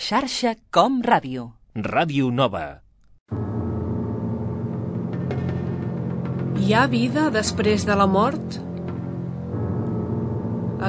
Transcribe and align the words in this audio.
Xarxa 0.00 0.54
Com 0.72 1.02
Ràdio. 1.04 1.42
Ràdio 1.76 2.30
Nova. 2.32 2.80
Hi 6.56 6.70
ha 6.72 6.84
vida 6.88 7.26
després 7.34 7.84
de 7.84 7.96
la 8.00 8.06
mort? 8.08 8.56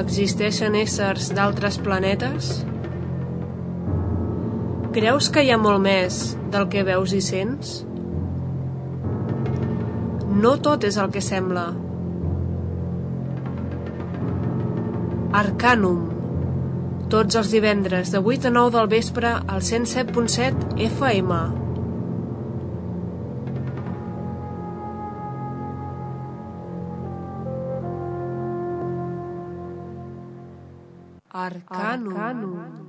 Existeixen 0.00 0.78
éssers 0.80 1.28
d'altres 1.36 1.76
planetes? 1.84 2.48
Creus 4.96 5.28
que 5.34 5.44
hi 5.44 5.52
ha 5.52 5.60
molt 5.60 5.84
més 5.84 6.22
del 6.56 6.70
que 6.72 6.86
veus 6.88 7.12
i 7.12 7.20
sents? 7.28 7.74
No 10.40 10.54
tot 10.70 10.88
és 10.88 10.96
el 11.04 11.12
que 11.12 11.20
sembla. 11.28 11.66
Arcanum. 15.44 16.11
Tots 17.12 17.36
els 17.36 17.50
divendres 17.52 18.08
de 18.08 18.20
8 18.24 18.46
a 18.48 18.50
9 18.54 18.72
del 18.72 18.86
vespre 18.88 19.32
al 19.54 19.60
107.7 19.60 20.78
FM. 20.86 21.40
Arcanum. 31.42 32.16
Arcanum. 32.16 32.81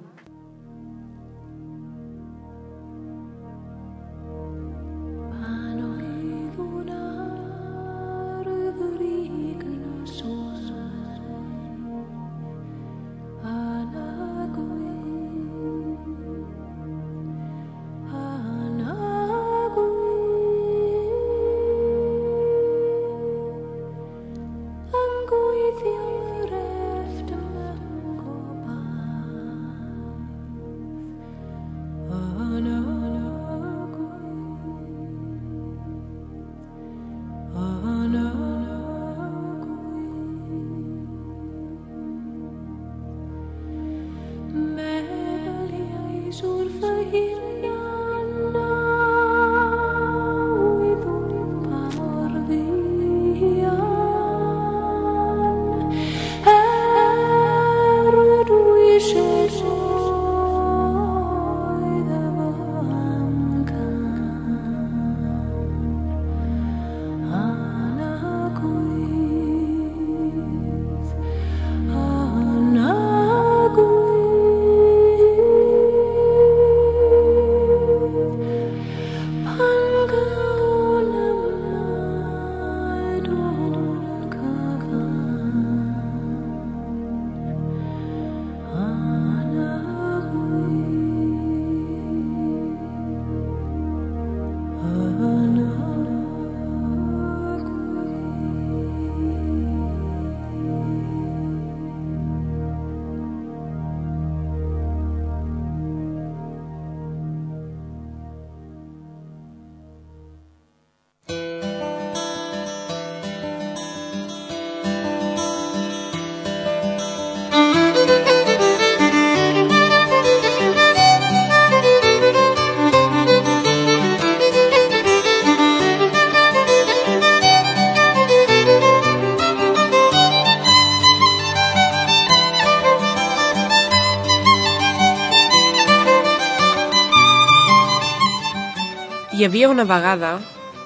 Hi 139.44 139.48
havia 139.50 139.68
una 139.68 139.84
vegada, 139.84 140.28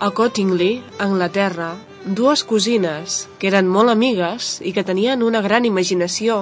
a 0.01 0.07
Cottingley, 0.17 0.79
Anglaterra, 1.05 1.67
dues 2.19 2.41
cosines 2.51 3.17
que 3.37 3.51
eren 3.51 3.67
molt 3.69 3.91
amigues 3.93 4.47
i 4.65 4.71
que 4.73 4.83
tenien 4.87 5.21
una 5.21 5.43
gran 5.45 5.67
imaginació. 5.69 6.39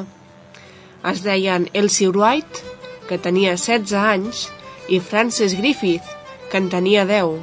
Es 1.12 1.26
deien 1.26 1.66
Elsie 1.74 2.08
Wright, 2.08 2.62
que 3.10 3.18
tenia 3.20 3.58
16 3.60 3.92
anys, 4.00 4.46
i 4.88 5.02
Frances 5.04 5.58
Griffith, 5.60 6.08
que 6.48 6.62
en 6.64 6.70
tenia 6.72 7.04
10. 7.10 7.36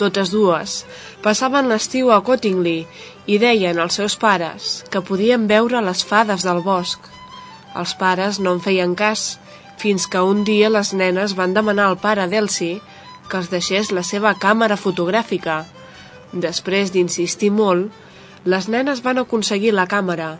Totes 0.00 0.32
dues 0.32 0.78
passaven 1.26 1.68
l'estiu 1.68 2.08
a 2.16 2.22
Cottingley 2.24 2.86
i 3.28 3.36
deien 3.42 3.76
als 3.84 4.00
seus 4.00 4.16
pares 4.16 4.78
que 4.88 5.04
podien 5.10 5.44
veure 5.50 5.84
les 5.84 6.06
fades 6.08 6.46
del 6.48 6.62
bosc. 6.64 7.04
Els 7.76 7.92
pares 8.00 8.40
no 8.40 8.56
en 8.56 8.64
feien 8.64 8.96
cas, 8.96 9.34
fins 9.76 10.08
que 10.08 10.24
un 10.24 10.46
dia 10.48 10.72
les 10.72 10.94
nenes 10.96 11.36
van 11.36 11.52
demanar 11.52 11.90
al 11.90 12.00
pare 12.00 12.24
d'Elsie 12.32 12.80
que 13.28 13.38
els 13.40 13.50
deixés 13.52 13.92
la 13.92 14.02
seva 14.02 14.34
càmera 14.40 14.76
fotogràfica. 14.80 15.62
Després 16.32 16.92
d'insistir 16.92 17.50
molt, 17.52 17.92
les 18.44 18.68
nenes 18.68 19.02
van 19.04 19.20
aconseguir 19.22 19.72
la 19.76 19.86
càmera. 19.86 20.36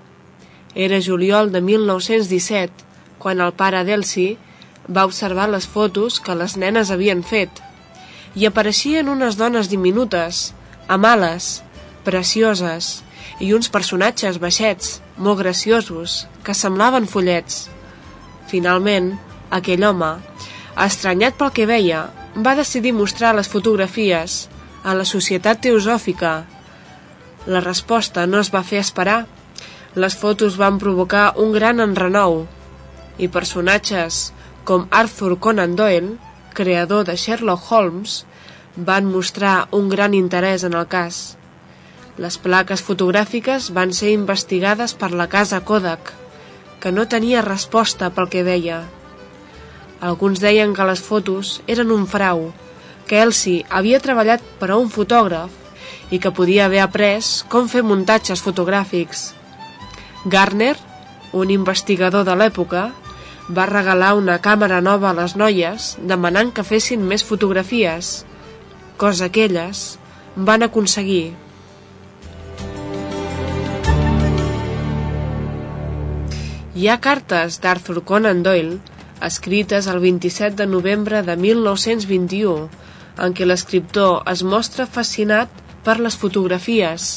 Era 0.75 1.01
juliol 1.05 1.53
de 1.53 1.61
1917, 1.65 2.85
quan 3.19 3.41
el 3.41 3.53
pare 3.53 3.83
d'Elsie 3.85 4.37
va 4.89 5.05
observar 5.09 5.49
les 5.53 5.67
fotos 5.67 6.21
que 6.21 6.37
les 6.39 6.57
nenes 6.57 6.91
havien 6.91 7.23
fet. 7.23 7.51
I 8.35 8.47
apareixien 8.49 9.09
unes 9.09 9.37
dones 9.37 9.69
diminutes, 9.69 10.53
amb 10.89 11.09
ales, 11.09 11.59
precioses, 12.05 13.03
i 13.41 13.53
uns 13.55 13.69
personatges 13.69 14.39
baixets, 14.41 14.99
molt 15.17 15.41
graciosos, 15.43 16.27
que 16.45 16.55
semblaven 16.55 17.09
follets. 17.11 17.67
Finalment, 18.49 19.13
aquell 19.51 19.85
home, 19.85 20.15
estranyat 20.87 21.37
pel 21.39 21.53
que 21.55 21.67
veia, 21.69 22.07
va 22.45 22.55
decidir 22.55 22.93
mostrar 22.95 23.35
les 23.35 23.49
fotografies 23.51 24.47
a 24.85 24.95
la 24.95 25.05
Societat 25.09 25.61
Teosòfica. 25.65 26.33
La 27.47 27.63
resposta 27.65 28.27
no 28.27 28.39
es 28.39 28.53
va 28.55 28.63
fer 28.63 28.79
esperar. 28.83 29.25
Les 29.99 30.15
fotos 30.17 30.59
van 30.61 30.79
provocar 30.79 31.33
un 31.45 31.51
gran 31.53 31.81
enrenou 31.83 32.45
i 33.19 33.29
personatges 33.29 34.29
com 34.69 34.87
Arthur 34.91 35.39
Conan 35.41 35.75
Doyle, 35.75 36.15
creador 36.55 37.07
de 37.09 37.17
Sherlock 37.17 37.73
Holmes, 37.73 38.23
van 38.77 39.09
mostrar 39.11 39.67
un 39.73 39.89
gran 39.89 40.15
interès 40.15 40.65
en 40.69 40.77
el 40.79 40.87
cas. 40.87 41.37
Les 42.19 42.39
plaques 42.39 42.83
fotogràfiques 42.83 43.73
van 43.75 43.95
ser 43.95 44.13
investigades 44.13 44.95
per 44.95 45.11
la 45.11 45.27
casa 45.33 45.61
Kodak, 45.65 46.13
que 46.79 46.95
no 46.95 47.09
tenia 47.11 47.43
resposta 47.43 48.11
pel 48.15 48.31
que 48.31 48.45
veia. 48.47 48.85
Alguns 50.01 50.39
deien 50.39 50.75
que 50.75 50.85
les 50.87 51.01
fotos 51.03 51.57
eren 51.67 51.91
un 51.91 52.07
frau, 52.07 52.53
que 53.09 53.19
Elsie 53.19 53.65
havia 53.69 53.99
treballat 53.99 54.45
per 54.61 54.71
a 54.71 54.77
un 54.79 54.93
fotògraf 54.95 55.51
i 56.15 56.21
que 56.23 56.31
podia 56.31 56.67
haver 56.69 56.85
après 56.85 57.25
com 57.51 57.67
fer 57.73 57.83
muntatges 57.83 58.43
fotogràfics. 58.45 59.33
Garner, 60.25 60.77
un 61.33 61.51
investigador 61.51 62.25
de 62.29 62.37
l'època, 62.39 62.85
va 63.49 63.67
regalar 63.67 64.13
una 64.15 64.39
càmera 64.45 64.79
nova 64.85 65.11
a 65.11 65.17
les 65.17 65.35
noies 65.41 65.97
demanant 66.13 66.53
que 66.55 66.67
fessin 66.71 67.03
més 67.03 67.25
fotografies, 67.25 68.23
cosa 69.01 69.29
que 69.33 69.49
elles 69.49 69.99
van 70.37 70.63
aconseguir. 70.63 71.33
Hi 76.79 76.87
ha 76.87 77.01
cartes 77.03 77.59
d'Arthur 77.59 78.05
Conan 78.07 78.45
Doyle 78.47 78.79
escrites 79.23 79.87
el 79.87 80.01
27 80.01 80.57
de 80.57 80.67
novembre 80.67 81.23
de 81.23 81.37
1921, 81.37 82.69
en 83.19 83.35
què 83.35 83.47
l'escriptor 83.47 84.23
es 84.31 84.43
mostra 84.43 84.87
fascinat 84.87 85.53
per 85.85 85.99
les 85.99 86.17
fotografies. 86.17 87.09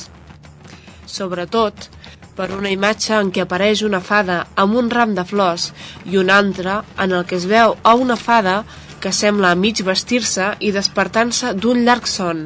Sobretot, 1.05 1.89
per 2.35 2.49
una 2.55 2.71
imatge 2.73 3.17
en 3.17 3.31
què 3.35 3.43
apareix 3.45 3.83
una 3.87 4.01
fada 4.01 4.41
amb 4.63 4.79
un 4.81 4.89
ram 4.89 5.15
de 5.17 5.25
flors 5.27 5.71
i 6.05 6.17
una 6.21 6.39
altra 6.41 6.81
en 6.97 7.11
el 7.11 7.25
que 7.27 7.37
es 7.37 7.47
veu 7.51 7.77
a 7.83 7.95
una 7.95 8.17
fada 8.17 8.61
que 9.01 9.13
sembla 9.13 9.51
a 9.51 9.59
mig 9.59 9.81
vestir-se 9.85 10.53
i 10.59 10.71
despertant-se 10.71 11.55
d'un 11.57 11.85
llarg 11.85 12.07
son. 12.07 12.45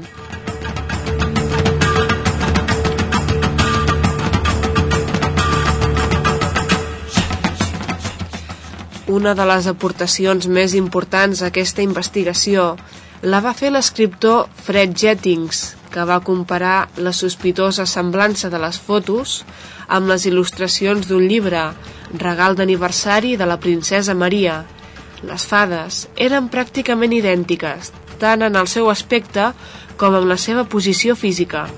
Una 9.16 9.32
de 9.38 9.46
les 9.48 9.68
aportacions 9.72 10.46
més 10.52 10.74
importants 10.76 11.40
a 11.40 11.48
aquesta 11.48 11.84
investigació 11.86 12.66
la 13.32 13.40
va 13.46 13.54
fer 13.56 13.70
l'escriptor 13.72 14.50
Fred 14.66 14.98
Jettings, 15.02 15.62
que 15.94 16.04
va 16.10 16.18
comparar 16.30 16.90
la 17.06 17.14
sospitosa 17.16 17.86
semblança 17.88 18.52
de 18.52 18.60
les 18.60 18.82
fotos 18.90 19.38
amb 19.88 20.12
les 20.12 20.26
il·lustracions 20.28 21.08
d'un 21.08 21.24
llibre, 21.32 21.64
regal 22.26 22.60
d'aniversari 22.60 23.38
de 23.40 23.48
la 23.48 23.60
princesa 23.70 24.18
Maria. 24.26 24.60
Les 25.24 25.48
fades 25.48 26.04
eren 26.28 26.52
pràcticament 26.52 27.16
idèntiques, 27.16 27.94
tant 28.20 28.44
en 28.44 28.60
el 28.60 28.68
seu 28.68 28.92
aspecte 28.92 29.52
com 29.96 30.20
en 30.20 30.28
la 30.28 30.42
seva 30.50 30.68
posició 30.68 31.16
física. 31.16 31.70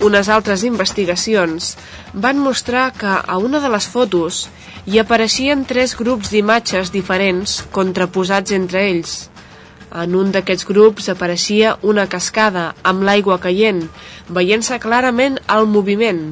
Unes 0.00 0.30
altres 0.32 0.62
investigacions 0.64 1.74
van 2.26 2.38
mostrar 2.40 2.86
que 2.96 3.10
a 3.20 3.36
una 3.36 3.60
de 3.60 3.68
les 3.68 3.84
fotos 3.84 4.46
hi 4.88 4.96
apareixien 5.02 5.66
tres 5.68 5.92
grups 5.98 6.30
d'imatges 6.32 6.88
diferents 6.94 7.58
contraposats 7.74 8.54
entre 8.56 8.86
ells. 8.88 9.28
En 9.92 10.14
un 10.16 10.30
d'aquests 10.32 10.64
grups 10.70 11.10
apareixia 11.12 11.74
una 11.82 12.06
cascada 12.08 12.70
amb 12.86 13.04
l'aigua 13.04 13.36
caient, 13.44 13.82
veient-se 14.32 14.80
clarament 14.80 15.36
el 15.52 15.68
moviment. 15.68 16.22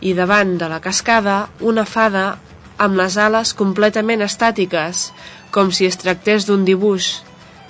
I 0.00 0.14
davant 0.16 0.56
de 0.56 0.72
la 0.72 0.80
cascada, 0.80 1.36
una 1.60 1.84
fada 1.84 2.38
amb 2.78 2.96
les 2.96 3.18
ales 3.20 3.52
completament 3.58 4.24
estàtiques, 4.24 5.10
com 5.52 5.74
si 5.74 5.90
es 5.90 6.00
tractés 6.00 6.48
d'un 6.48 6.64
dibuix. 6.64 7.18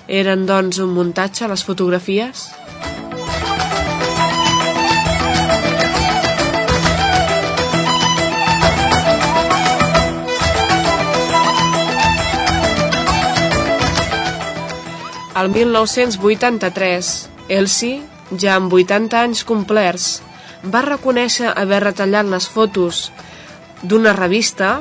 Eren, 0.07 0.47
doncs, 0.47 0.79
un 0.79 0.95
muntatge, 0.95 1.49
les 1.51 1.65
fotografies? 1.65 2.47
El 15.39 15.51
1983, 15.55 17.09
Elsie, 17.49 18.01
ja 18.43 18.57
amb 18.59 18.73
80 18.75 19.21
anys 19.21 19.45
complerts, 19.47 20.07
va 20.67 20.81
reconèixer 20.83 21.53
haver 21.53 21.79
retallat 21.85 22.27
les 22.27 22.49
fotos 22.51 23.03
d'una 23.83 24.17
revista 24.17 24.81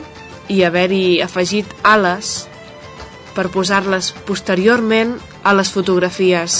i 0.50 0.64
haver-hi 0.66 1.20
afegit 1.22 1.76
ales 1.86 2.32
per 3.36 3.52
posar-les 3.54 4.10
posteriorment 4.26 5.14
a 5.44 5.54
les 5.54 5.70
fotografies. 5.70 6.58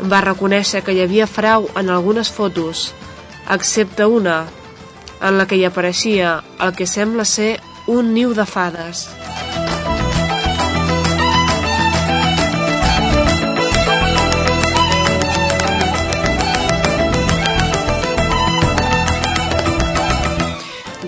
Va 0.00 0.24
reconèixer 0.24 0.80
que 0.86 0.96
hi 0.96 1.04
havia 1.04 1.28
frau 1.28 1.68
en 1.76 1.92
algunes 1.92 2.32
fotos, 2.32 2.86
excepte 3.52 4.08
una, 4.08 4.46
en 5.20 5.36
la 5.36 5.44
que 5.44 5.60
hi 5.60 5.68
apareixia 5.68 6.38
el 6.56 6.72
que 6.72 6.88
sembla 6.88 7.28
ser 7.28 7.58
un 7.84 8.14
niu 8.16 8.32
de 8.32 8.48
fades. 8.48 9.10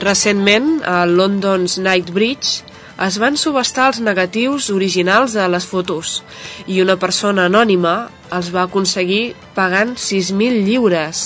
Recentment, 0.06 0.85
a 0.87 1.03
London's 1.05 1.81
Night 1.82 2.12
Bridge, 2.14 2.62
es 3.03 3.17
van 3.19 3.35
subestar 3.37 3.88
els 3.91 3.99
negatius 4.00 4.69
originals 4.70 5.35
de 5.35 5.44
les 5.50 5.67
fotos 5.67 6.20
i 6.70 6.79
una 6.85 6.94
persona 6.97 7.49
anònima 7.50 7.94
els 8.37 8.53
va 8.55 8.62
aconseguir 8.69 9.35
pagant 9.56 9.97
6.000 9.99 10.62
lliures. 10.69 11.25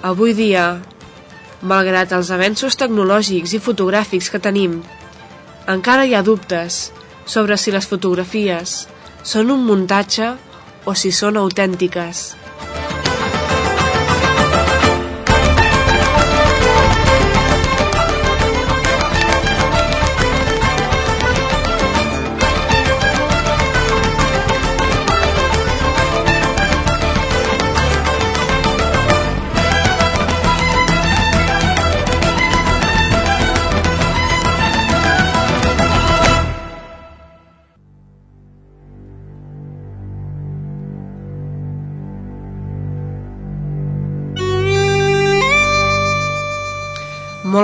Avui 0.00 0.32
dia, 0.38 0.64
malgrat 1.60 2.16
els 2.16 2.32
avenços 2.34 2.78
tecnològics 2.80 3.52
i 3.52 3.60
fotogràfics 3.68 4.32
que 4.32 4.40
tenim, 4.48 4.80
encara 5.76 6.08
hi 6.08 6.16
ha 6.16 6.24
dubtes 6.24 6.86
sobre 7.36 7.60
si 7.60 7.72
les 7.76 7.88
fotografies 7.88 8.80
són 9.34 9.52
un 9.52 9.68
muntatge 9.68 10.32
o 10.88 10.96
si 10.96 11.12
són 11.12 11.36
autèntiques. 11.40 12.30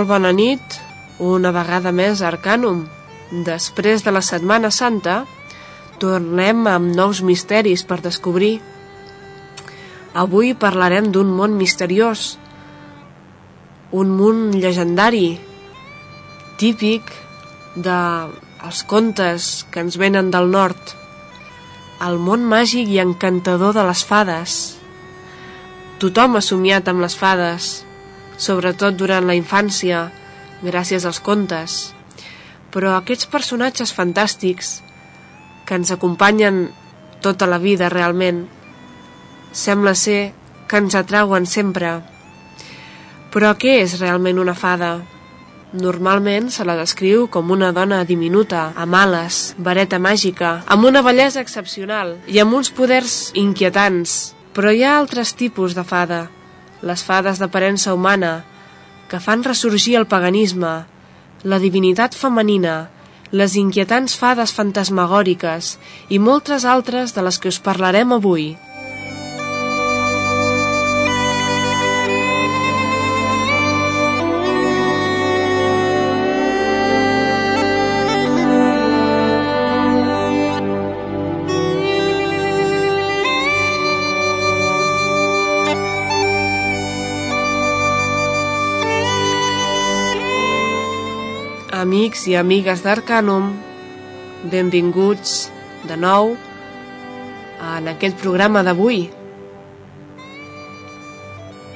Molt 0.00 0.08
bona 0.08 0.30
nit, 0.32 0.76
una 1.20 1.50
vegada 1.52 1.90
més 1.92 2.22
Arcanum. 2.24 2.78
Després 3.44 4.00
de 4.00 4.14
la 4.16 4.22
Setmana 4.24 4.70
Santa, 4.72 5.26
tornem 6.00 6.62
amb 6.72 6.94
nous 6.96 7.18
misteris 7.20 7.82
per 7.84 7.98
descobrir. 8.00 8.62
Avui 10.22 10.54
parlarem 10.62 11.10
d'un 11.12 11.34
món 11.40 11.58
misteriós, 11.58 12.38
un 13.92 14.14
món 14.22 14.40
llegendari, 14.54 15.34
típic 16.56 17.12
de 17.76 17.98
els 18.70 18.80
contes 18.94 19.50
que 19.68 19.84
ens 19.84 20.00
venen 20.00 20.32
del 20.32 20.48
nord, 20.56 20.96
el 22.08 22.16
món 22.16 22.48
màgic 22.56 22.88
i 22.88 23.02
encantador 23.04 23.76
de 23.76 23.84
les 23.92 24.08
fades. 24.14 24.58
Tothom 26.00 26.40
ha 26.40 26.44
somiat 26.48 26.88
amb 26.88 27.04
les 27.04 27.20
fades, 27.20 27.70
sobretot 28.40 28.96
durant 28.96 29.26
la 29.28 29.36
infància, 29.36 30.06
gràcies 30.64 31.04
als 31.04 31.20
contes. 31.20 31.92
Però 32.72 32.94
aquests 32.96 33.28
personatges 33.28 33.92
fantàstics, 33.92 34.78
que 35.66 35.76
ens 35.78 35.92
acompanyen 35.92 36.70
tota 37.20 37.46
la 37.46 37.60
vida 37.60 37.90
realment, 37.92 38.46
sembla 39.52 39.94
ser 39.94 40.32
que 40.70 40.80
ens 40.80 40.96
atrauen 40.96 41.46
sempre. 41.46 41.98
Però 43.30 43.52
què 43.58 43.80
és 43.84 43.98
realment 44.00 44.40
una 44.42 44.56
fada? 44.56 44.96
Normalment 45.70 46.48
se 46.50 46.64
la 46.66 46.74
descriu 46.78 47.28
com 47.30 47.52
una 47.54 47.70
dona 47.74 48.00
diminuta, 48.06 48.70
amb 48.74 48.96
ales, 48.98 49.54
vareta 49.58 50.00
màgica, 50.02 50.56
amb 50.66 50.88
una 50.88 51.02
bellesa 51.06 51.44
excepcional 51.44 52.16
i 52.26 52.40
amb 52.42 52.56
uns 52.58 52.72
poders 52.74 53.30
inquietants. 53.38 54.34
Però 54.50 54.72
hi 54.74 54.82
ha 54.82 54.96
altres 54.98 55.36
tipus 55.38 55.76
de 55.78 55.84
fada, 55.86 56.24
les 56.82 57.04
fades 57.04 57.40
d'aparença 57.40 57.94
humana, 57.94 58.44
que 59.10 59.20
fan 59.20 59.44
ressorgir 59.44 59.96
el 59.98 60.06
paganisme, 60.06 60.72
la 61.44 61.58
divinitat 61.58 62.14
femenina, 62.14 62.88
les 63.30 63.54
inquietants 63.58 64.16
fades 64.18 64.52
fantasmagòriques 64.54 65.76
i 66.10 66.18
moltes 66.18 66.66
altres 66.66 67.14
de 67.14 67.22
les 67.26 67.38
que 67.38 67.50
us 67.52 67.60
parlarem 67.62 68.12
avui. 68.16 68.54
Amics 92.10 92.26
i 92.26 92.32
amigues 92.34 92.80
d'Arcanum, 92.82 93.52
benvinguts 94.50 95.46
de 95.86 95.94
nou 95.94 96.32
en 97.62 97.86
aquest 97.86 98.16
programa 98.18 98.64
d'avui. 98.66 99.04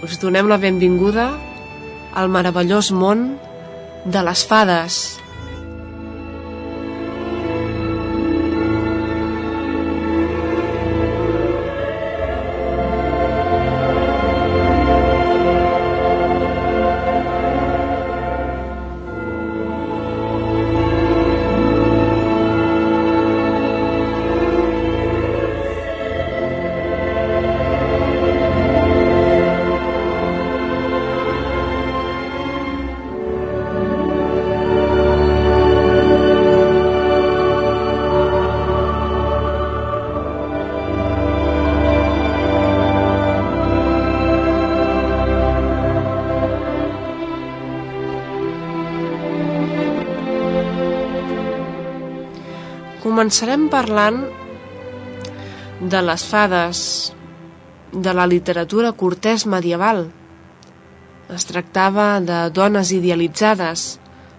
Us 0.02 0.18
donem 0.18 0.50
la 0.50 0.58
benvinguda 0.58 1.28
al 2.18 2.32
meravellós 2.34 2.90
món 2.90 3.38
de 4.10 4.24
les 4.26 4.42
fades. 4.42 5.20
Començarem 53.24 53.62
parlant 53.72 54.18
de 55.80 56.00
les 56.04 56.24
fades 56.28 56.80
de 58.06 58.12
la 58.12 58.26
literatura 58.28 58.90
cortès 59.02 59.46
medieval. 59.48 60.02
Es 61.32 61.48
tractava 61.48 62.18
de 62.20 62.42
dones 62.58 62.90
idealitzades, 62.92 63.84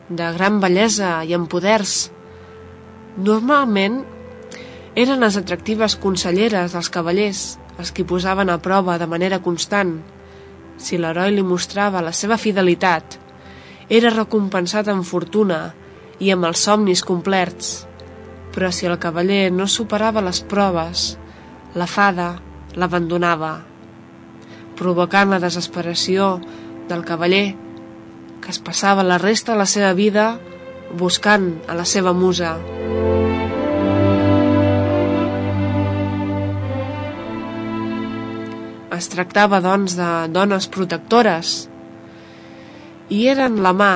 de 0.09 0.27
gran 0.35 0.59
bellesa 0.61 1.15
i 1.25 1.33
amb 1.33 1.49
poders. 1.49 1.95
Normalment 3.31 3.97
eren 4.93 5.25
les 5.25 5.39
atractives 5.41 5.97
conselleres 6.05 6.77
dels 6.77 6.91
cavallers 6.93 7.43
els 7.79 7.89
qui 7.89 8.05
posaven 8.05 8.53
a 8.53 8.59
prova 8.69 8.99
de 9.01 9.09
manera 9.15 9.41
constant. 9.49 9.95
Si 10.77 11.01
l'heroi 11.01 11.33
li 11.33 11.47
mostrava 11.55 12.05
la 12.05 12.13
seva 12.13 12.37
fidelitat, 12.37 13.17
era 13.89 14.13
recompensat 14.13 14.93
amb 14.93 15.09
fortuna 15.09 15.63
i 16.21 16.29
amb 16.37 16.53
els 16.53 16.69
somnis 16.69 17.01
complerts 17.01 17.84
però 18.55 18.71
si 18.71 18.87
el 18.87 18.95
cavaller 19.03 19.49
no 19.51 19.67
superava 19.67 20.23
les 20.23 20.39
proves, 20.47 21.17
la 21.75 21.87
fada 21.91 22.37
l'abandonava, 22.79 23.57
provocant 24.79 25.33
la 25.33 25.41
desesperació 25.43 26.37
del 26.87 27.03
cavaller, 27.03 27.49
que 28.39 28.53
es 28.53 28.61
passava 28.63 29.03
la 29.03 29.19
resta 29.19 29.51
de 29.51 29.59
la 29.59 29.67
seva 29.67 29.91
vida 29.97 30.27
buscant 30.95 31.49
a 31.67 31.75
la 31.75 31.83
seva 31.83 32.13
musa. 32.15 32.53
Es 38.95 39.11
tractava, 39.11 39.59
doncs, 39.59 39.97
de 39.99 40.09
dones 40.31 40.69
protectores 40.71 41.65
i 43.11 43.25
eren 43.27 43.59
la 43.65 43.75
mà 43.75 43.93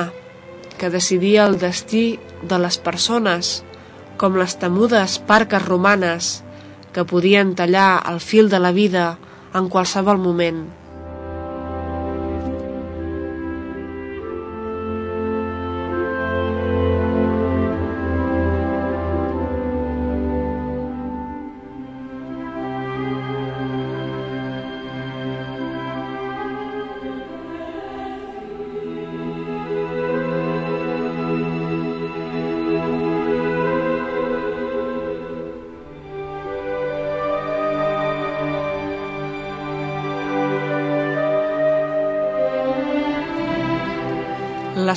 que 0.76 0.92
decidia 0.92 1.48
el 1.48 1.56
destí 1.56 2.04
de 2.44 2.60
les 2.60 2.76
persones 2.76 3.62
com 4.20 4.36
les 4.36 4.58
temudes 4.60 5.16
parques 5.30 5.64
romanes 5.64 6.28
que 6.92 7.06
podien 7.08 7.54
tallar 7.56 8.02
el 8.10 8.20
fil 8.20 8.52
de 8.52 8.60
la 8.60 8.74
vida 8.76 9.06
en 9.56 9.72
qualsevol 9.72 10.20
moment. 10.20 10.79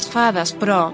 Les 0.03 0.11
fades, 0.11 0.51
però, 0.59 0.91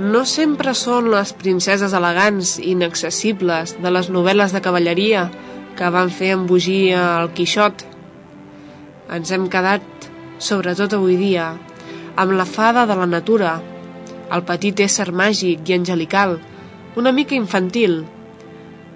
no 0.00 0.20
sempre 0.24 0.72
són 0.72 1.10
les 1.12 1.34
princeses 1.36 1.92
elegants 1.92 2.54
i 2.56 2.70
inaccessibles 2.72 3.74
de 3.84 3.92
les 3.92 4.08
novel·les 4.14 4.54
de 4.56 4.62
cavalleria 4.64 5.26
que 5.76 5.90
van 5.92 6.08
fer 6.08 6.30
embogir 6.32 6.94
el 6.96 7.28
Quixot. 7.36 7.84
Ens 9.12 9.34
hem 9.36 9.44
quedat, 9.52 10.08
sobretot 10.40 10.96
avui 10.96 11.18
dia, 11.20 11.50
amb 12.16 12.32
la 12.40 12.48
fada 12.48 12.86
de 12.88 12.96
la 12.96 13.10
natura, 13.12 13.58
el 14.32 14.46
petit 14.48 14.80
ésser 14.88 15.10
màgic 15.12 15.68
i 15.68 15.76
angelical, 15.76 16.38
una 16.96 17.12
mica 17.12 17.36
infantil, 17.36 18.06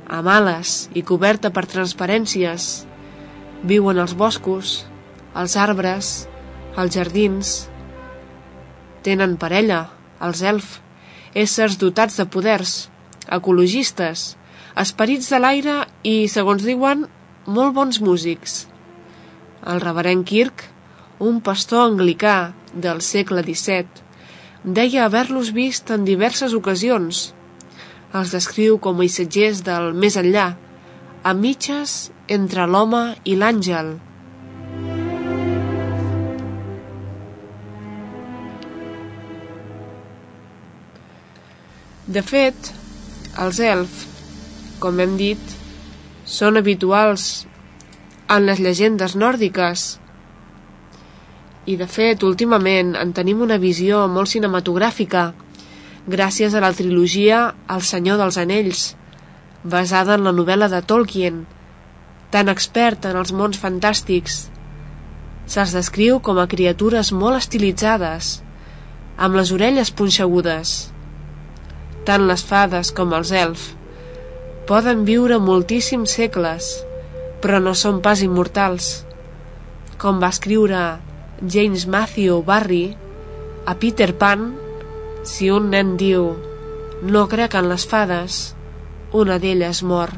amb 0.09 0.37
ales 0.41 0.87
i 0.97 1.05
coberta 1.05 1.53
per 1.53 1.69
transparències. 1.69 2.71
Viuen 3.61 4.01
als 4.01 4.17
boscos, 4.17 4.79
als 5.35 5.61
arbres, 5.69 6.15
als 6.81 6.97
jardins, 6.97 7.59
Tenen 9.07 9.37
parella, 9.41 9.85
els 10.25 10.43
elf, 10.43 10.79
éssers 11.35 11.79
dotats 11.79 12.19
de 12.19 12.27
poders, 12.27 12.75
ecologistes, 13.31 14.35
esperits 14.79 15.29
de 15.33 15.39
l'aire 15.43 15.77
i, 16.03 16.27
segons 16.33 16.65
diuen, 16.65 17.07
molt 17.47 17.75
bons 17.77 18.01
músics. 18.05 18.67
El 19.67 19.81
reverend 19.85 20.27
Kirk, 20.29 20.65
un 21.19 21.41
pastor 21.45 21.87
anglicà 21.89 22.53
del 22.75 23.01
segle 23.03 23.43
XVII, 23.47 24.05
deia 24.65 25.05
haver-los 25.07 25.53
vist 25.57 25.91
en 25.95 26.05
diverses 26.07 26.55
ocasions. 26.55 27.29
Els 28.15 28.35
descriu 28.35 28.79
com 28.83 28.99
a 28.99 29.05
missatgers 29.05 29.63
del 29.67 29.93
més 29.95 30.17
enllà, 30.21 30.51
a 31.23 31.33
mitges 31.35 32.11
entre 32.29 32.67
l'home 32.71 33.03
i 33.25 33.35
l'àngel. 33.37 33.97
De 42.09 42.23
fet, 42.25 42.71
els 43.45 43.59
elf, 43.61 43.97
com 44.81 44.97
hem 45.05 45.19
dit, 45.21 45.51
són 46.25 46.57
habituals 46.57 47.27
en 48.33 48.47
les 48.49 48.63
llegendes 48.65 49.13
nòrdiques. 49.13 49.85
I 51.69 51.77
de 51.77 51.91
fet 51.99 52.25
últimament 52.25 52.95
en 52.97 53.13
tenim 53.13 53.45
una 53.45 53.61
visió 53.61 54.01
molt 54.09 54.33
cinematogràfica 54.33 55.27
gràcies 56.09 56.57
a 56.57 56.65
la 56.65 56.73
trilogia 56.81 57.45
El 57.77 57.85
senyor 57.93 58.17
dels 58.25 58.41
anells 58.41 58.89
basada 59.77 60.17
en 60.17 60.25
la 60.25 60.33
novel·la 60.41 60.73
de 60.73 60.81
Tolkien 60.81 61.45
tan 62.33 62.49
expert 62.49 63.05
en 63.05 63.21
els 63.21 63.37
mons 63.37 63.61
fantàstics. 63.61 64.47
Se'ls 65.45 65.77
descriu 65.77 66.23
com 66.25 66.41
a 66.41 66.49
criatures 66.49 67.13
molt 67.13 67.45
estilitzades 67.45 68.39
amb 69.19 69.37
les 69.37 69.53
orelles 69.53 69.93
punxegudes 69.93 70.79
tant 72.09 72.25
les 72.29 72.43
fades 72.51 72.91
com 72.97 73.13
els 73.13 73.31
elf, 73.37 73.69
poden 74.69 75.05
viure 75.09 75.37
moltíssims 75.41 76.17
segles, 76.17 76.71
però 77.45 77.61
no 77.61 77.75
són 77.77 78.01
pas 78.05 78.23
immortals. 78.25 78.89
Com 80.01 80.19
va 80.23 80.33
escriure 80.33 80.83
James 81.45 81.85
Matthew 81.87 82.43
Barry 82.49 82.85
a 83.69 83.77
Peter 83.77 84.11
Pan, 84.17 84.51
si 85.29 85.51
un 85.53 85.69
nen 85.75 85.97
diu 86.01 86.31
no 87.03 87.27
crec 87.31 87.55
en 87.55 87.69
les 87.71 87.85
fades, 87.87 88.39
una 89.15 89.37
d'elles 89.39 89.85
mor. 89.87 90.11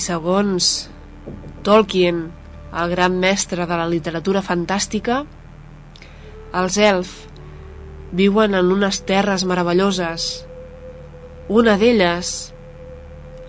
Segons 0.00 0.88
Tolkien, 1.62 2.30
el 2.72 2.90
gran 2.90 3.18
mestre 3.20 3.66
de 3.66 3.76
la 3.76 3.88
literatura 3.90 4.42
fantàstica, 4.42 5.24
els 6.60 6.78
elf 6.80 7.10
viuen 8.16 8.56
en 8.58 8.72
unes 8.74 9.02
terres 9.06 9.44
meravelloses. 9.46 10.30
Una 11.50 11.76
d'elles, 11.78 12.32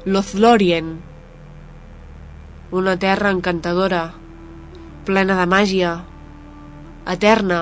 Lothlorien, 0.06 0.96
una 2.72 2.98
terra 2.98 3.32
encantadora, 3.34 4.04
plena 5.06 5.38
de 5.38 5.46
màgia, 5.46 5.94
eterna, 7.10 7.62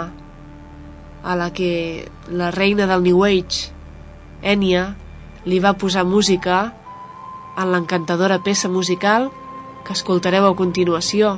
a 1.24 1.36
la 1.36 1.52
que 1.52 2.08
la 2.32 2.52
reina 2.52 2.88
del 2.88 3.04
New 3.04 3.24
Age, 3.28 3.72
Enya, 4.42 4.96
li 5.46 5.60
va 5.60 5.76
posar 5.76 6.06
música 6.08 6.79
en 7.58 7.72
l'encantadora 7.74 8.40
peça 8.46 8.70
musical 8.70 9.30
que 9.86 9.96
escoltareu 9.96 10.46
a 10.48 10.56
continuació, 10.56 11.38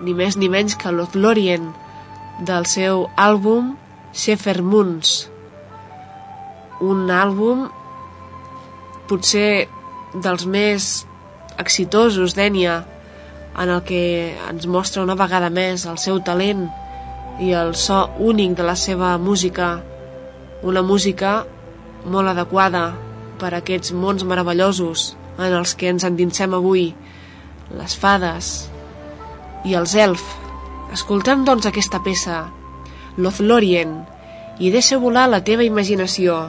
ni 0.00 0.14
més 0.14 0.36
ni 0.36 0.50
menys 0.52 0.76
que 0.76 0.92
Lothlorien, 0.92 1.70
del 2.44 2.66
seu 2.66 3.06
àlbum 3.16 3.74
Shepherd 4.12 4.66
Moons, 4.66 5.14
un 6.82 7.08
àlbum 7.10 7.68
potser 9.08 9.66
dels 10.14 10.44
més 10.46 10.90
exitosos 11.58 12.34
d'Ènia, 12.34 12.82
en 13.54 13.70
el 13.70 13.82
que 13.86 14.34
ens 14.50 14.66
mostra 14.66 15.04
una 15.06 15.14
vegada 15.14 15.50
més 15.50 15.86
el 15.86 15.98
seu 16.02 16.18
talent 16.26 16.66
i 17.42 17.52
el 17.54 17.74
so 17.78 18.04
únic 18.18 18.56
de 18.58 18.66
la 18.66 18.74
seva 18.74 19.14
música, 19.18 19.76
una 20.62 20.82
música 20.82 21.44
molt 22.04 22.30
adequada 22.34 22.84
per 23.40 23.52
aquests 23.56 23.92
mons 23.96 24.24
meravellosos 24.26 25.12
en 25.38 25.52
els 25.52 25.74
que 25.78 25.90
ens 25.90 26.06
endinsem 26.06 26.54
avui, 26.54 26.88
les 27.74 27.96
fades 27.98 28.54
i 29.64 29.74
els 29.78 29.94
elf. 29.98 30.24
Escoltem, 30.94 31.44
doncs, 31.48 31.66
aquesta 31.66 32.02
peça, 32.04 32.44
Lothlorien, 33.16 33.96
i 34.58 34.70
deixa 34.70 35.00
volar 35.02 35.26
la 35.30 35.42
teva 35.46 35.66
imaginació. 35.66 36.44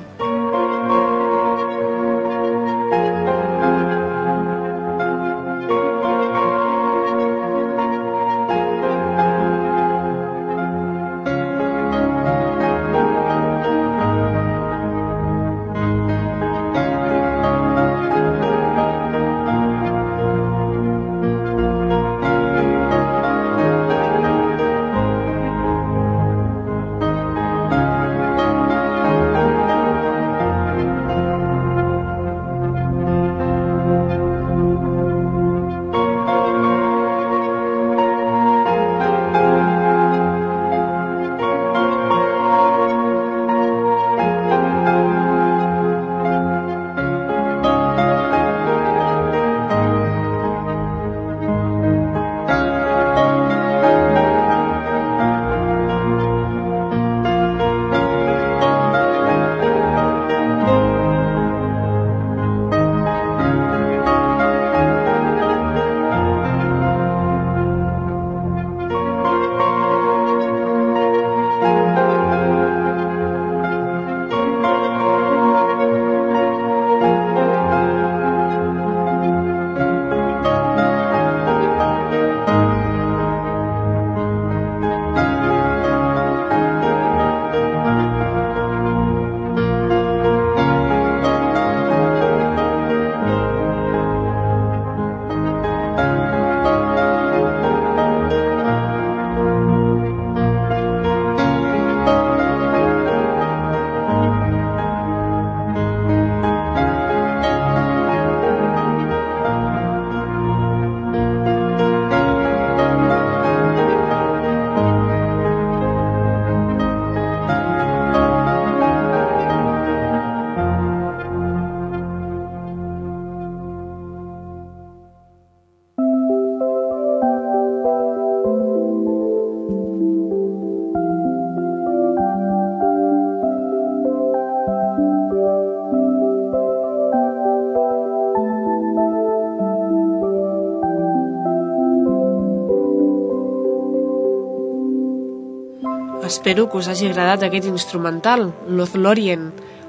Espero 146.46 146.70
que 146.70 146.78
us 146.78 146.86
hagi 146.86 147.08
agradat 147.10 147.42
aquest 147.42 147.66
instrumental, 147.66 148.52
Lothlorien, 148.70 149.48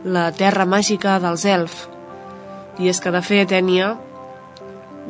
la 0.09 0.31
terra 0.33 0.65
màgica 0.65 1.19
dels 1.21 1.45
elf. 1.45 1.75
I 2.81 2.89
és 2.89 2.97
que, 3.05 3.13
de 3.13 3.21
fet, 3.21 3.53
Enya, 3.53 3.91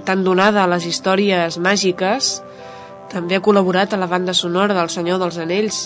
tan 0.08 0.24
donada 0.26 0.64
a 0.64 0.72
les 0.72 0.88
històries 0.90 1.60
màgiques, 1.62 2.32
també 3.14 3.38
ha 3.38 3.44
col·laborat 3.46 3.94
a 3.94 4.02
la 4.02 4.10
banda 4.10 4.34
sonora 4.34 4.74
del 4.74 4.90
Senyor 4.90 5.22
dels 5.22 5.38
Anells. 5.38 5.80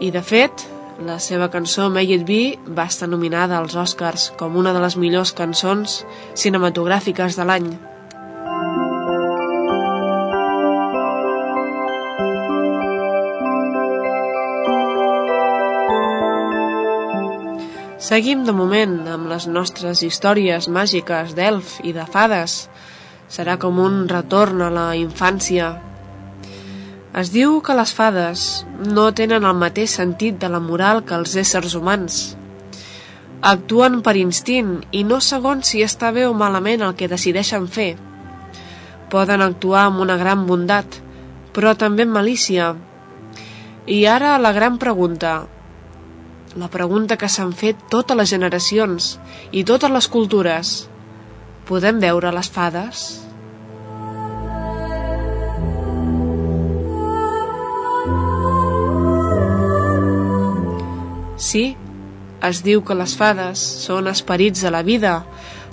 I, 0.00 0.08
de 0.08 0.24
fet, 0.24 0.64
la 1.04 1.20
seva 1.20 1.52
cançó 1.52 1.92
May 1.92 2.16
It 2.16 2.24
Be 2.24 2.42
va 2.72 2.88
estar 2.88 3.12
nominada 3.12 3.60
als 3.60 3.76
Oscars 3.76 4.30
com 4.40 4.56
una 4.56 4.72
de 4.72 4.80
les 4.80 4.96
millors 4.96 5.36
cançons 5.36 6.06
cinematogràfiques 6.32 7.36
de 7.36 7.52
l'any. 7.52 7.74
Seguim 18.02 18.40
de 18.42 18.50
moment 18.50 18.94
amb 19.06 19.28
les 19.30 19.44
nostres 19.46 20.00
històries 20.02 20.66
màgiques 20.76 21.36
d'elf 21.38 21.76
i 21.86 21.92
de 21.94 22.02
fades. 22.10 22.56
Serà 23.30 23.54
com 23.62 23.78
un 23.78 24.08
retorn 24.10 24.64
a 24.66 24.70
la 24.74 24.86
infància. 24.98 25.68
Es 27.20 27.30
diu 27.30 27.60
que 27.62 27.76
les 27.78 27.92
fades 27.94 28.48
no 28.96 29.04
tenen 29.20 29.46
el 29.46 29.54
mateix 29.60 29.94
sentit 30.00 30.42
de 30.42 30.50
la 30.50 30.58
moral 30.58 31.04
que 31.06 31.14
els 31.14 31.36
éssers 31.44 31.78
humans. 31.78 32.18
Actuen 33.52 34.02
per 34.02 34.16
instint 34.18 34.74
i 34.90 35.04
no 35.06 35.20
segons 35.22 35.70
si 35.70 35.86
està 35.86 36.10
bé 36.10 36.26
o 36.26 36.34
malament 36.34 36.82
el 36.82 36.98
que 36.98 37.10
decideixen 37.14 37.70
fer. 37.70 37.92
Poden 39.14 39.46
actuar 39.46 39.86
amb 39.86 40.02
una 40.02 40.18
gran 40.18 40.42
bondat, 40.50 40.98
però 41.54 41.78
també 41.78 42.02
amb 42.02 42.18
malícia. 42.18 42.74
I 43.86 44.04
ara 44.10 44.38
la 44.42 44.56
gran 44.58 44.82
pregunta, 44.82 45.44
la 46.56 46.68
pregunta 46.68 47.16
que 47.16 47.28
s'han 47.32 47.52
fet 47.56 47.78
totes 47.92 48.16
les 48.18 48.28
generacions 48.28 49.16
i 49.52 49.64
totes 49.64 49.92
les 49.92 50.08
cultures. 50.08 50.72
Podem 51.68 52.00
veure 52.02 52.32
les 52.34 52.50
fades? 52.52 53.04
Sí, 61.42 61.64
es 62.48 62.62
diu 62.62 62.82
que 62.86 62.94
les 62.98 63.16
fades 63.18 63.62
són 63.86 64.10
esperits 64.10 64.62
de 64.62 64.70
la 64.70 64.82
vida, 64.86 65.22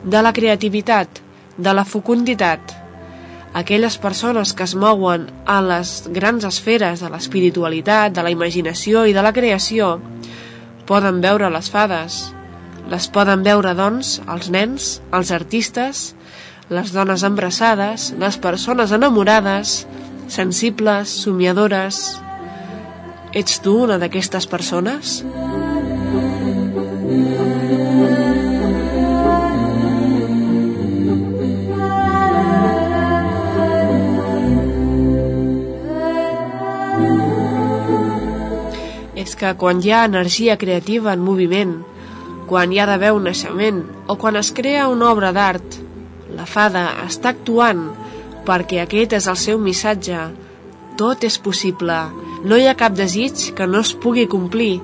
de 0.03 0.21
la 0.23 0.33
creativitat, 0.33 1.21
de 1.57 1.73
la 1.75 1.85
fecunditat, 1.85 2.73
aquelles 3.53 3.97
persones 3.97 4.53
que 4.53 4.63
es 4.63 4.75
mouen 4.75 5.27
a 5.45 5.59
les 5.65 6.07
grans 6.13 6.45
esferes 6.45 7.01
de 7.03 7.09
l'espiritualitat, 7.11 8.13
de 8.13 8.23
la 8.23 8.31
imaginació 8.33 9.05
i 9.09 9.13
de 9.13 9.23
la 9.25 9.33
creació, 9.33 9.97
poden 10.89 11.21
veure 11.21 11.51
les 11.53 11.69
fades. 11.69 12.19
Les 12.89 13.05
poden 13.13 13.43
veure, 13.45 13.75
doncs, 13.77 14.15
els 14.33 14.49
nens, 14.49 14.95
els 15.13 15.31
artistes, 15.35 16.07
les 16.73 16.93
dones 16.93 17.25
embrassades, 17.27 18.09
les 18.21 18.39
persones 18.41 18.95
enamorades, 18.97 19.83
sensibles, 20.27 21.13
somiadores... 21.25 22.01
Ets 23.29 23.59
tu 23.61 23.75
una 23.83 23.99
d'aquestes 24.01 24.47
persones? 24.49 25.19
És 39.29 39.35
que 39.37 39.49
quan 39.61 39.77
hi 39.85 39.91
ha 39.93 40.07
energia 40.07 40.55
creativa 40.57 41.11
en 41.13 41.21
moviment, 41.21 41.75
quan 42.49 42.71
hi 42.73 42.79
ha 42.81 42.87
d'haver 42.89 43.11
un 43.13 43.27
naixement 43.29 43.83
o 44.09 44.15
quan 44.17 44.39
es 44.39 44.49
crea 44.57 44.87
una 44.89 45.11
obra 45.11 45.29
d'art, 45.35 45.75
la 46.33 46.47
fada 46.49 46.87
està 47.03 47.29
actuant 47.35 47.83
perquè 48.47 48.81
aquest 48.81 49.13
és 49.19 49.29
el 49.29 49.37
seu 49.37 49.61
missatge. 49.61 50.25
Tot 50.97 51.29
és 51.29 51.37
possible. 51.45 51.99
No 52.41 52.57
hi 52.57 52.65
ha 52.65 52.77
cap 52.81 52.97
desig 52.97 53.51
que 53.53 53.69
no 53.69 53.85
es 53.85 53.93
pugui 53.93 54.25
complir. 54.33 54.79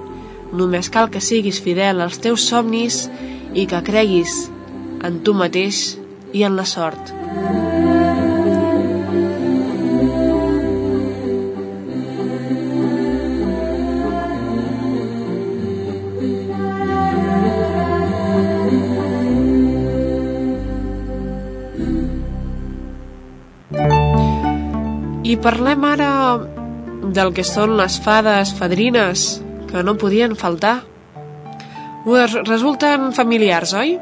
Només 0.53 0.93
cal 0.93 1.09
que 1.09 1.25
siguis 1.25 1.57
fidel 1.65 2.05
als 2.05 2.21
teus 2.21 2.45
somnis 2.45 3.07
i 3.57 3.65
que 3.65 3.81
creguis 3.89 4.43
en 5.01 5.23
tu 5.25 5.33
mateix 5.33 5.95
i 6.37 6.45
en 6.45 6.61
la 6.61 6.69
sort. 6.69 7.15
Parlem 25.41 25.83
ara 25.87 26.09
del 27.15 27.31
que 27.35 27.43
són 27.45 27.75
les 27.77 27.97
fades 28.01 28.53
fadrines, 28.57 29.25
que 29.69 29.83
no 29.83 29.95
podien 29.99 30.35
faltar. 30.39 30.79
Us 32.05 32.35
resulten 32.47 33.11
familiars, 33.17 33.73
oi? 33.77 33.95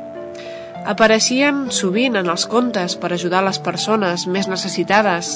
Apareixien 0.93 1.69
sovint 1.71 2.19
en 2.19 2.29
els 2.31 2.45
contes 2.51 2.97
per 2.99 3.13
ajudar 3.13 3.43
les 3.45 3.59
persones 3.63 4.27
més 4.27 4.49
necessitades, 4.51 5.33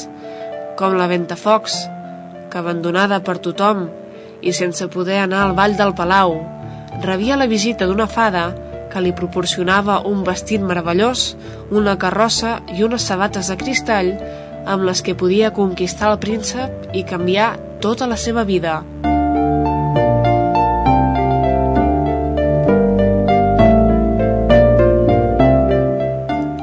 com 0.79 0.97
la 0.99 1.07
Ventafocs, 1.11 1.77
que 2.51 2.59
abandonada 2.59 3.21
per 3.23 3.39
tothom 3.43 3.87
i 4.41 4.53
sense 4.53 4.87
poder 4.93 5.21
anar 5.23 5.45
al 5.45 5.55
ball 5.57 5.77
del 5.79 5.95
Palau, 5.95 6.37
rebia 7.03 7.39
la 7.39 7.47
visita 7.47 7.87
d'una 7.87 8.07
fada 8.07 8.49
que 8.91 9.01
li 9.03 9.13
proporcionava 9.15 10.01
un 10.09 10.23
vestit 10.27 10.61
meravellós, 10.63 11.33
una 11.71 11.97
carrossa 11.99 12.59
i 12.75 12.83
unes 12.83 13.07
sabates 13.07 13.51
de 13.51 13.57
cristall 13.59 14.13
amb 14.67 14.83
les 14.87 15.01
que 15.01 15.15
podia 15.15 15.53
conquistar 15.55 16.11
el 16.11 16.19
príncep 16.19 16.91
i 16.93 17.05
canviar 17.07 17.55
tota 17.81 18.07
la 18.09 18.17
seva 18.19 18.43
vida. 18.43 18.81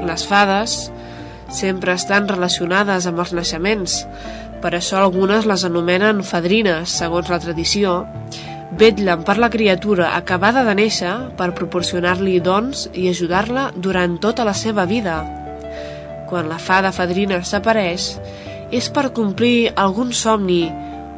Les 0.04 0.26
fades 0.28 0.78
sempre 1.48 1.94
estan 1.94 2.28
relacionades 2.28 3.06
amb 3.06 3.22
els 3.24 3.32
naixements, 3.32 4.02
per 4.60 4.74
això 4.76 5.00
algunes 5.00 5.46
les 5.46 5.64
anomenen 5.64 6.22
fadrines, 6.24 6.92
segons 6.98 7.30
la 7.30 7.40
tradició, 7.40 8.02
vetllen 8.74 9.22
per 9.24 9.36
la 9.38 9.52
criatura 9.52 10.14
acabada 10.16 10.64
de 10.66 10.74
néixer 10.74 11.14
per 11.38 11.52
proporcionar-li 11.54 12.40
dons 12.42 12.88
i 12.92 13.08
ajudar-la 13.12 13.70
durant 13.76 14.18
tota 14.18 14.44
la 14.48 14.56
seva 14.56 14.88
vida 14.90 15.43
quan 16.34 16.48
la 16.50 16.56
fada 16.58 16.90
fadrina 16.90 17.36
s'apareix 17.46 18.04
és 18.74 18.86
per 18.90 19.12
complir 19.14 19.68
algun 19.78 20.08
somni 20.10 20.64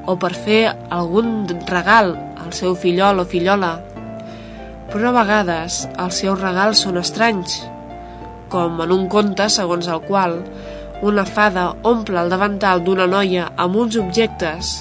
o 0.05 0.17
per 0.21 0.35
fer 0.37 0.75
algun 0.93 1.47
regal 1.71 2.11
al 2.37 2.51
seu 2.59 2.75
fillol 2.77 3.23
o 3.23 3.25
fillola. 3.31 3.71
Però 4.91 5.09
a 5.09 5.15
vegades 5.17 5.79
els 6.05 6.19
seus 6.21 6.43
regals 6.43 6.83
són 6.85 7.01
estranys, 7.01 7.55
com 8.53 8.77
en 8.85 8.93
un 8.93 9.07
conte 9.15 9.47
segons 9.55 9.89
el 9.95 10.03
qual 10.05 10.37
una 11.13 11.25
fada 11.25 11.65
omple 11.95 12.21
el 12.21 12.29
davantal 12.35 12.85
d'una 12.85 13.09
noia 13.09 13.49
amb 13.57 13.81
uns 13.87 13.97
objectes 14.03 14.75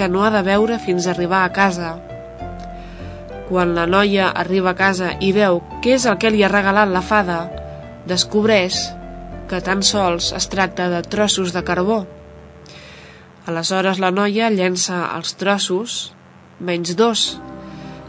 que 0.00 0.08
no 0.08 0.24
ha 0.24 0.32
de 0.32 0.40
veure 0.48 0.80
fins 0.80 1.04
a 1.04 1.12
arribar 1.12 1.42
a 1.44 1.52
casa. 1.52 1.92
Quan 3.52 3.76
la 3.76 3.84
noia 3.84 4.32
arriba 4.46 4.72
a 4.72 4.80
casa 4.80 5.12
i 5.20 5.36
veu 5.36 5.60
què 5.84 5.98
és 6.00 6.08
el 6.08 6.16
que 6.16 6.32
li 6.32 6.40
ha 6.40 6.52
regalat 6.56 6.88
la 6.88 7.04
fada, 7.04 7.40
descobreix 8.08 8.80
que 9.50 9.60
tan 9.64 9.82
sols 9.86 10.32
es 10.36 10.48
tracta 10.52 10.88
de 10.92 11.02
trossos 11.02 11.52
de 11.52 11.62
carbó. 11.66 12.02
Aleshores 13.46 13.98
la 13.98 14.12
noia 14.14 14.50
llença 14.54 15.00
els 15.16 15.34
trossos, 15.40 15.96
menys 16.60 16.94
dos, 16.98 17.24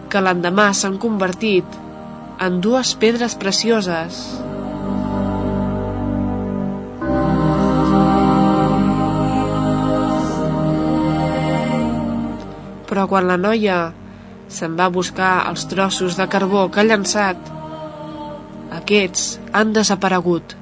que 0.09 0.21
l'endemà 0.21 0.69
s'han 0.77 0.99
convertit 1.01 1.79
en 2.45 2.59
dues 2.61 2.93
pedres 3.01 3.33
precioses. 3.41 4.21
Però 12.93 13.07
quan 13.09 13.25
la 13.25 13.39
noia 13.41 13.77
se'n 14.53 14.75
va 14.77 14.91
buscar 14.93 15.35
els 15.49 15.65
trossos 15.71 16.17
de 16.19 16.27
carbó 16.29 16.67
que 16.69 16.83
ha 16.83 16.89
llançat, 16.89 17.53
aquests 18.83 19.39
han 19.53 19.73
desaparegut. 19.73 20.53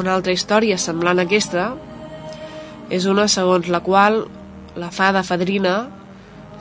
Una 0.00 0.14
altra 0.16 0.32
història 0.32 0.78
semblant 0.80 1.20
a 1.20 1.26
aquesta 1.28 1.70
és 2.96 3.06
una 3.10 3.26
segons 3.28 3.66
la 3.68 3.82
qual 3.84 4.22
la 4.80 4.88
fada 4.94 5.20
fadrina 5.26 5.74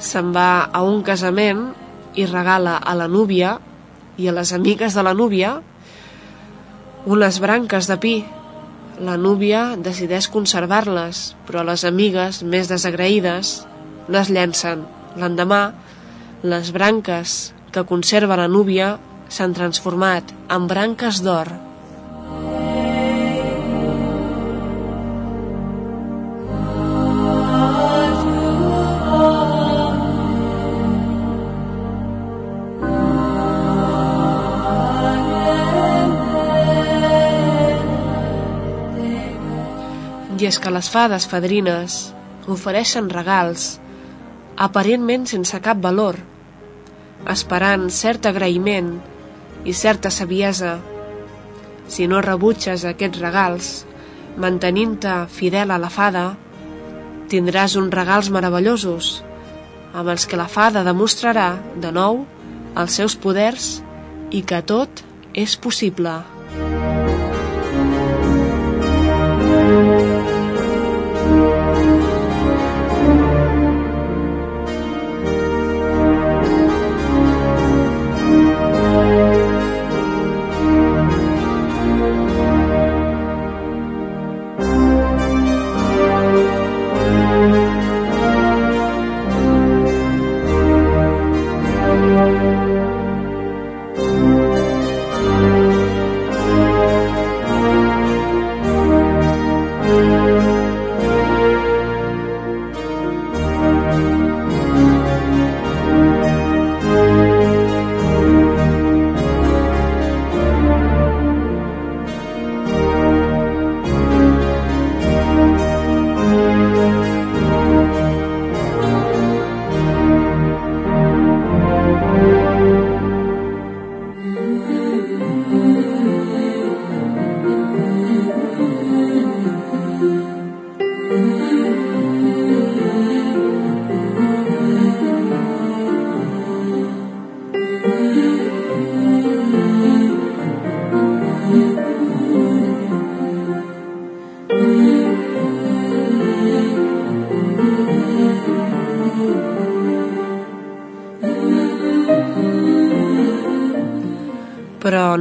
se'n 0.10 0.34
va 0.36 0.65
a 0.75 0.82
un 0.84 0.99
casament 1.08 1.62
i 2.19 2.25
regala 2.28 2.75
a 2.80 2.95
la 2.99 3.08
núvia 3.08 3.54
i 4.19 4.28
a 4.28 4.36
les 4.36 4.52
amigues 4.58 4.97
de 4.97 5.06
la 5.08 5.15
núvia 5.15 5.54
unes 7.06 7.39
branques 7.39 7.88
de 7.88 7.97
pi. 8.04 8.17
La 8.99 9.15
núvia 9.15 9.78
decideix 9.80 10.28
conservar-les, 10.28 11.21
però 11.47 11.63
les 11.63 11.86
amigues, 11.88 12.41
més 12.43 12.67
desagraïdes, 12.67 13.54
les 14.12 14.34
llencen. 14.36 14.84
L'endemà, 15.15 15.62
les 16.43 16.73
branques 16.75 17.39
que 17.71 17.88
conserva 17.88 18.41
la 18.41 18.52
núvia 18.52 18.97
s'han 19.32 19.56
transformat 19.56 20.36
en 20.52 20.67
branques 20.67 21.23
d'or. 21.23 21.68
És 40.49 40.57
que 40.57 40.71
les 40.73 40.88
fades 40.89 41.27
fadrines 41.29 41.99
ofereixen 42.49 43.09
regals 43.13 43.75
aparentment 44.65 45.27
sense 45.29 45.59
cap 45.63 45.77
valor, 45.83 46.17
esperant 47.33 47.85
cert 47.93 48.25
agraïment 48.25 48.89
i 49.63 49.75
certa 49.77 50.12
saviesa. 50.12 50.73
Si 51.89 52.09
no 52.09 52.23
rebutges 52.25 52.83
aquests 52.89 53.21
regals, 53.21 53.69
mantenint-te 54.41 55.15
fidel 55.38 55.71
a 55.71 55.79
la 55.81 55.91
fada, 55.93 56.25
tindràs 57.31 57.77
uns 57.79 57.93
regals 57.93 58.31
meravellosos, 58.33 59.13
amb 59.93 60.12
els 60.15 60.25
que 60.25 60.39
la 60.39 60.49
fada 60.49 60.83
demostrarà, 60.88 61.49
de 61.77 61.93
nou, 61.95 62.25
els 62.75 62.99
seus 62.99 63.15
poders 63.15 63.71
i 64.31 64.43
que 64.43 64.63
tot 64.65 65.05
és 65.33 65.57
possible. 65.62 66.19
Però 66.57 66.88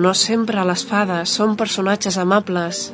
no 0.02 0.14
sempre 0.14 0.64
les 0.68 0.84
fades 0.88 1.34
són 1.38 1.56
personatges 1.60 2.18
amables. 2.22 2.88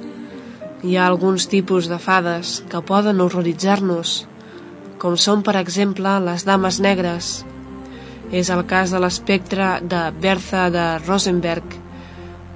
Hi 0.84 0.96
ha 0.96 1.06
alguns 1.06 1.46
tipus 1.52 1.88
de 1.90 1.98
fades 2.00 2.58
que 2.72 2.82
poden 2.88 3.22
horroritzar-nos, 3.24 4.16
com 4.98 5.16
són, 5.20 5.44
per 5.46 5.56
exemple, 5.60 6.16
les 6.24 6.44
dames 6.48 6.80
negres. 6.80 7.30
És 8.32 8.50
el 8.50 8.64
cas 8.66 8.92
de 8.94 9.00
l'espectre 9.04 9.78
de 9.94 10.02
Bertha 10.20 10.66
de 10.74 10.84
Rosenberg, 11.06 11.78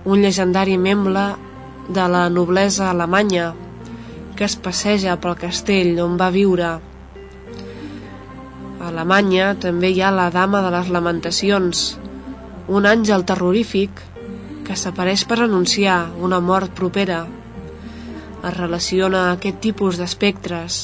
un 0.05 0.21
llegendari 0.25 0.77
membre 0.81 1.31
de 1.89 2.05
la 2.11 2.29
noblesa 2.33 2.91
alemanya 2.91 3.53
que 4.39 4.47
es 4.47 4.55
passeja 4.63 5.17
pel 5.19 5.35
castell 5.35 5.97
on 5.99 6.13
va 6.21 6.29
viure. 6.31 6.67
A 8.79 8.91
Alemanya 8.93 9.49
també 9.59 9.91
hi 9.91 9.99
ha 9.99 10.13
la 10.15 10.29
Dama 10.31 10.61
de 10.63 10.71
les 10.71 10.93
Lamentacions, 10.95 11.81
un 12.71 12.87
àngel 12.87 13.25
terrorífic 13.27 14.05
que 14.69 14.77
s'apareix 14.77 15.25
per 15.25 15.41
anunciar 15.41 16.11
una 16.21 16.43
mort 16.45 16.75
propera. 16.77 17.23
Es 18.45 18.55
relaciona 18.59 19.31
aquest 19.33 19.63
tipus 19.65 19.97
d'espectres 19.97 20.83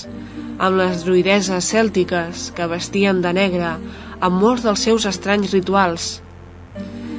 amb 0.56 0.78
les 0.80 1.04
druideses 1.04 1.68
cèltiques 1.68 2.48
que 2.56 2.70
vestien 2.70 3.20
de 3.20 3.34
negre 3.36 3.74
amb 4.24 4.40
molts 4.40 4.64
dels 4.64 4.86
seus 4.88 5.04
estranys 5.10 5.52
rituals. 5.52 6.08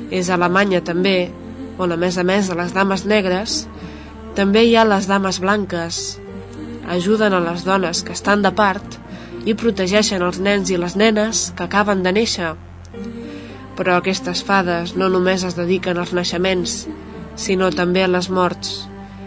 És 0.09 0.31
a 0.31 0.39
Alemanya 0.39 0.81
també, 0.81 1.29
on 1.77 1.93
a 1.93 2.01
més 2.01 2.17
a 2.17 2.25
més 2.25 2.49
de 2.49 2.57
les 2.57 2.73
dames 2.73 3.05
negres, 3.05 3.63
també 4.35 4.65
hi 4.65 4.75
ha 4.75 4.89
les 4.89 5.05
dames 5.07 5.37
blanques, 5.43 6.03
ajuden 6.89 7.33
a 7.33 7.45
les 7.45 7.65
dones 7.67 8.01
que 8.03 8.17
estan 8.17 8.41
de 8.41 8.51
part 8.57 8.97
i 9.45 9.53
protegeixen 9.53 10.25
els 10.25 10.41
nens 10.41 10.73
i 10.73 10.81
les 10.81 10.97
nenes 10.97 11.51
que 11.55 11.69
acaben 11.69 12.01
de 12.01 12.13
néixer. 12.15 12.55
Però 13.75 13.97
aquestes 13.99 14.41
fades 14.47 14.95
no 14.95 15.09
només 15.11 15.43
es 15.43 15.57
dediquen 15.57 15.99
als 15.99 16.13
naixements, 16.15 16.85
sinó 17.35 17.71
també 17.75 18.05
a 18.05 18.11
les 18.11 18.29
morts, 18.31 18.85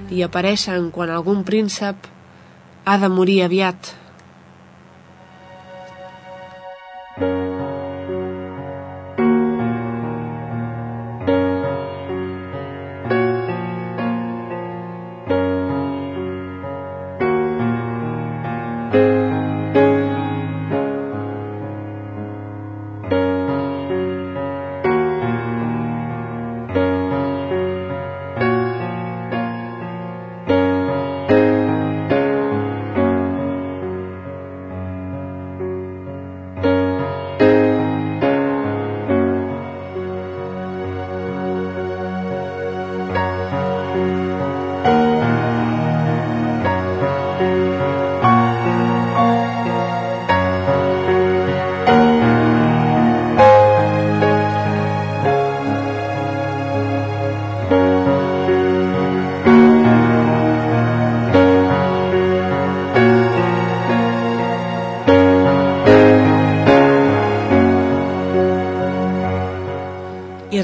i 0.09 0.25
apareixen 0.25 0.91
quan 0.95 1.13
algun 1.13 1.45
príncep 1.45 2.09
ha 2.89 2.97
de 2.99 3.13
morir 3.13 3.43
aviat. 3.45 3.93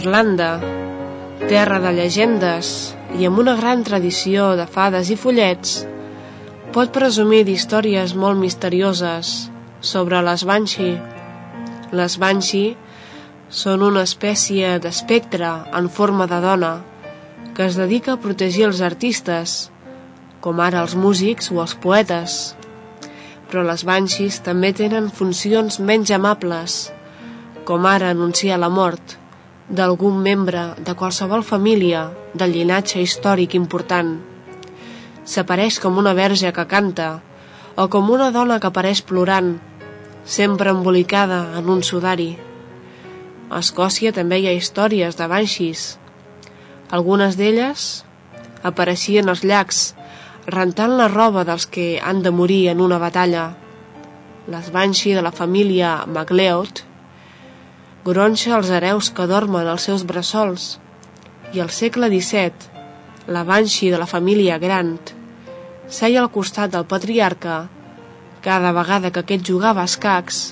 Irlanda, 0.05 0.59
terra 1.49 1.79
de 1.81 1.91
llegendes 1.97 2.71
i 3.17 3.25
amb 3.25 3.41
una 3.41 3.55
gran 3.57 3.85
tradició 3.89 4.51
de 4.59 4.67
fades 4.69 5.09
i 5.09 5.17
follets, 5.17 5.79
pot 6.75 6.93
presumir 6.93 7.39
d'històries 7.49 8.13
molt 8.25 8.37
misterioses 8.37 9.31
sobre 9.93 10.21
les 10.27 10.45
Banshee. 10.51 10.99
Les 11.97 12.19
Banshee 12.21 12.75
són 13.63 13.87
una 13.89 14.05
espècie 14.05 14.75
d'espectre 14.85 15.55
en 15.81 15.89
forma 15.89 16.29
de 16.29 16.43
dona 16.45 16.75
que 17.57 17.65
es 17.71 17.81
dedica 17.81 18.19
a 18.19 18.21
protegir 18.21 18.69
els 18.69 18.85
artistes, 18.85 19.57
com 20.45 20.61
ara 20.61 20.85
els 20.85 20.99
músics 21.01 21.49
o 21.55 21.63
els 21.65 21.79
poetes. 21.81 22.39
Però 23.49 23.65
les 23.65 23.89
Banshees 23.89 24.43
també 24.45 24.77
tenen 24.77 25.09
funcions 25.09 25.81
menys 25.81 26.13
amables, 26.13 26.81
com 27.65 27.87
ara 27.89 28.13
anunciar 28.13 28.61
la 28.61 28.69
mort, 28.69 29.24
d'algun 29.75 30.21
membre 30.23 30.61
de 30.87 30.95
qualsevol 30.95 31.43
família 31.43 32.05
del 32.33 32.53
llinatge 32.55 33.01
històric 33.03 33.57
important. 33.59 34.13
S'apareix 35.27 35.81
com 35.83 35.99
una 35.99 36.13
verge 36.15 36.53
que 36.55 36.67
canta 36.71 37.09
o 37.75 37.89
com 37.91 38.13
una 38.15 38.31
dona 38.31 38.61
que 38.63 38.71
apareix 38.71 39.03
plorant, 39.03 39.57
sempre 40.25 40.71
embolicada 40.71 41.59
en 41.59 41.73
un 41.75 41.83
sudari. 41.83 42.31
A 43.51 43.59
Escòcia 43.65 44.15
també 44.15 44.39
hi 44.41 44.49
ha 44.49 44.55
històries 44.55 45.19
de 45.19 45.29
banxis. 45.29 45.85
Algunes 46.95 47.35
d'elles 47.41 48.05
apareixien 48.63 49.29
als 49.29 49.43
llacs, 49.43 49.83
rentant 50.47 50.95
la 51.01 51.11
roba 51.11 51.45
dels 51.45 51.67
que 51.67 51.99
han 51.99 52.23
de 52.23 52.31
morir 52.31 52.69
en 52.71 52.81
una 52.81 53.03
batalla. 53.03 53.51
Les 54.47 54.71
banxi 54.71 55.19
de 55.19 55.23
la 55.25 55.35
família 55.35 56.05
MacLeod 56.07 56.85
gronxa 58.05 58.57
els 58.59 58.69
hereus 58.69 59.09
que 59.17 59.25
dormen 59.25 59.69
als 59.71 59.87
seus 59.89 60.03
bressols, 60.05 60.75
i 61.57 61.63
al 61.65 61.71
segle 61.73 62.11
XVII, 62.13 62.73
la 63.33 63.45
Banshee 63.49 63.93
de 63.95 64.01
la 64.01 64.09
família 64.11 64.59
Grant 64.61 64.99
seia 65.89 66.21
al 66.21 66.29
costat 66.35 66.75
del 66.75 66.85
patriarca 66.91 67.63
cada 68.45 68.75
vegada 68.77 69.11
que 69.11 69.25
aquest 69.25 69.49
jugava 69.49 69.81
a 69.81 69.89
escacs 69.89 70.43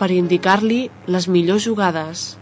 per 0.00 0.10
indicar-li 0.10 0.80
les 1.06 1.28
millors 1.30 1.62
jugades. 1.68 2.32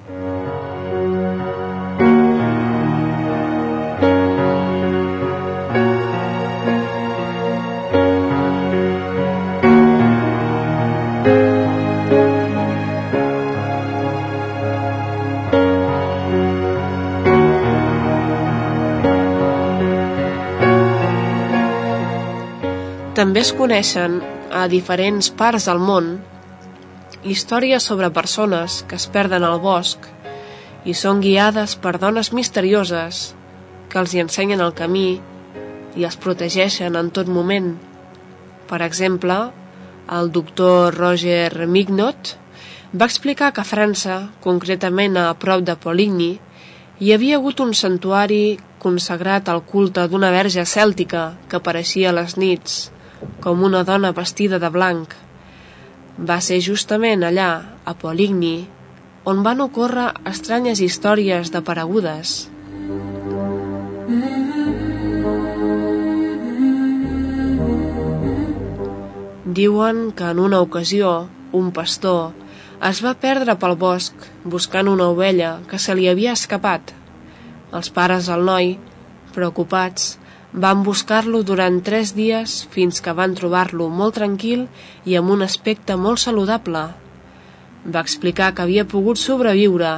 També 23.25 23.41
es 23.41 23.55
coneixen 23.57 24.19
a 24.53 24.67
diferents 24.69 25.31
parts 25.33 25.65
del 25.71 25.79
món 25.81 26.09
històries 27.35 27.87
sobre 27.89 28.11
persones 28.13 28.83
que 28.85 28.99
es 29.01 29.07
perden 29.15 29.47
al 29.49 29.63
bosc 29.63 30.05
i 30.85 30.93
són 30.93 31.23
guiades 31.25 31.73
per 31.87 31.95
dones 32.03 32.35
misterioses 32.37 33.23
que 33.89 34.03
els 34.03 34.13
hi 34.13 34.21
ensenyen 34.21 34.61
el 34.61 34.75
camí 34.77 35.07
i 35.97 36.05
els 36.05 36.21
protegeixen 36.21 37.01
en 37.01 37.09
tot 37.17 37.33
moment. 37.39 37.73
Per 38.69 38.83
exemple, 38.85 39.41
el 40.21 40.29
doctor 40.37 40.93
Roger 40.93 41.65
Mignot 41.65 42.37
va 42.93 43.09
explicar 43.09 43.55
que 43.57 43.65
a 43.65 43.71
França, 43.71 44.19
concretament 44.45 45.17
a 45.17 45.31
prop 45.33 45.65
de 45.65 45.79
Poligny, 45.81 46.35
hi 47.01 47.17
havia 47.17 47.41
hagut 47.41 47.65
un 47.65 47.73
santuari 47.73 48.59
consagrat 48.85 49.49
al 49.49 49.65
culte 49.65 50.05
d'una 50.13 50.29
verge 50.29 50.69
cèltica 50.69 51.31
que 51.49 51.63
apareixia 51.63 52.13
a 52.13 52.21
les 52.21 52.37
nits 52.37 52.83
com 53.45 53.63
una 53.67 53.83
dona 53.85 54.13
vestida 54.17 54.59
de 54.63 54.71
blanc. 54.71 55.15
Va 56.19 56.41
ser 56.45 56.61
justament 56.63 57.25
allà, 57.27 57.51
a 57.85 57.95
Poligny, 57.99 58.57
on 59.25 59.43
van 59.45 59.63
ocórrer 59.65 60.11
estranyes 60.31 60.83
històries 60.85 61.51
deparegudes. 61.55 62.35
Diuen 69.55 70.11
que 70.19 70.31
en 70.35 70.41
una 70.43 70.61
ocasió 70.61 71.29
un 71.53 71.71
pastor 71.71 72.33
es 72.89 73.01
va 73.05 73.15
perdre 73.15 73.55
pel 73.61 73.77
bosc 73.81 74.27
buscant 74.55 74.91
una 74.91 75.07
ovella 75.13 75.53
que 75.71 75.79
se 75.79 75.95
li 75.95 76.09
havia 76.11 76.35
escapat. 76.35 76.91
Els 77.73 77.91
pares 77.95 78.29
del 78.31 78.45
noi, 78.49 78.75
preocupats, 79.35 80.17
van 80.55 80.85
buscar-lo 80.87 81.43
durant 81.43 81.81
tres 81.83 82.13
dies 82.15 82.61
fins 82.71 83.01
que 83.03 83.13
van 83.19 83.35
trobar-lo 83.35 83.89
molt 83.91 84.15
tranquil 84.21 84.69
i 85.05 85.17
amb 85.19 85.33
un 85.35 85.43
aspecte 85.43 85.97
molt 85.99 86.23
saludable. 86.23 86.83
Va 87.85 88.03
explicar 88.07 88.53
que 88.55 88.63
havia 88.63 88.85
pogut 88.87 89.19
sobreviure 89.19 89.97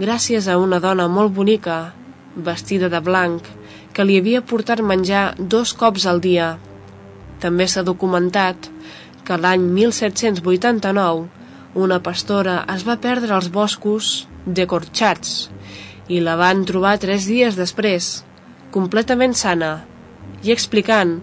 gràcies 0.00 0.48
a 0.48 0.58
una 0.58 0.80
dona 0.82 1.06
molt 1.06 1.30
bonica 1.36 1.92
vestida 2.34 2.88
de 2.88 2.98
blanc, 3.00 3.46
que 3.92 4.04
li 4.04 4.18
havia 4.18 4.42
portat 4.42 4.82
menjar 4.82 5.34
dos 5.38 5.72
cops 5.78 6.08
al 6.10 6.20
dia. 6.24 6.56
També 7.38 7.68
s'ha 7.68 7.86
documentat 7.86 8.68
que 9.22 9.38
l'any 9.38 9.68
1789 9.70 11.28
una 11.74 12.00
pastora 12.02 12.58
es 12.74 12.82
va 12.88 12.98
perdre 13.00 13.36
als 13.36 13.48
boscos 13.52 14.26
de 14.44 14.66
Corchats 14.66 15.48
i 16.08 16.18
la 16.20 16.34
van 16.36 16.66
trobar 16.68 16.98
tres 17.00 17.28
dies 17.30 17.56
després, 17.56 18.24
completament 18.74 19.32
sana, 19.38 19.72
i 20.42 20.52
explicant 20.54 21.20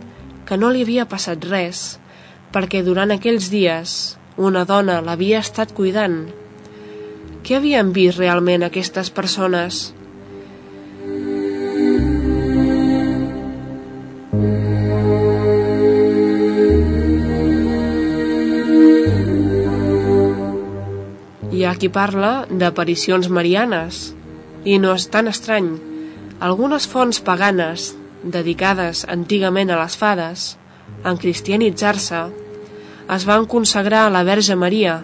que 0.47 0.57
no 0.57 0.71
li 0.73 0.81
havia 0.85 1.05
passat 1.09 1.43
res, 1.51 1.99
perquè 2.55 2.81
durant 2.85 3.11
aquells 3.13 3.49
dies 3.53 3.95
una 4.49 4.63
dona 4.65 5.01
l'havia 5.03 5.41
estat 5.43 5.73
cuidant. 5.77 6.21
Què 7.43 7.57
havien 7.59 7.91
vist 7.95 8.17
realment 8.17 8.63
aquestes 8.65 9.11
persones? 9.11 9.89
Hi 21.49 21.65
ha 21.67 21.75
qui 21.75 21.89
parla 21.91 22.33
d'aparicions 22.49 23.27
marianes, 23.27 24.03
i 24.63 24.77
no 24.79 24.93
és 24.95 25.09
tan 25.11 25.27
estrany. 25.27 25.73
Algunes 26.39 26.85
fonts 26.87 27.19
paganes, 27.19 27.89
dedicades 28.23 29.05
antigament 29.07 29.71
a 29.71 29.79
les 29.81 29.95
fades, 29.97 30.55
en 31.05 31.17
cristianitzar-se, 31.17 32.23
es 33.15 33.25
van 33.25 33.47
consagrar 33.49 34.05
a 34.05 34.13
la 34.13 34.23
Verge 34.27 34.55
Maria, 34.55 34.99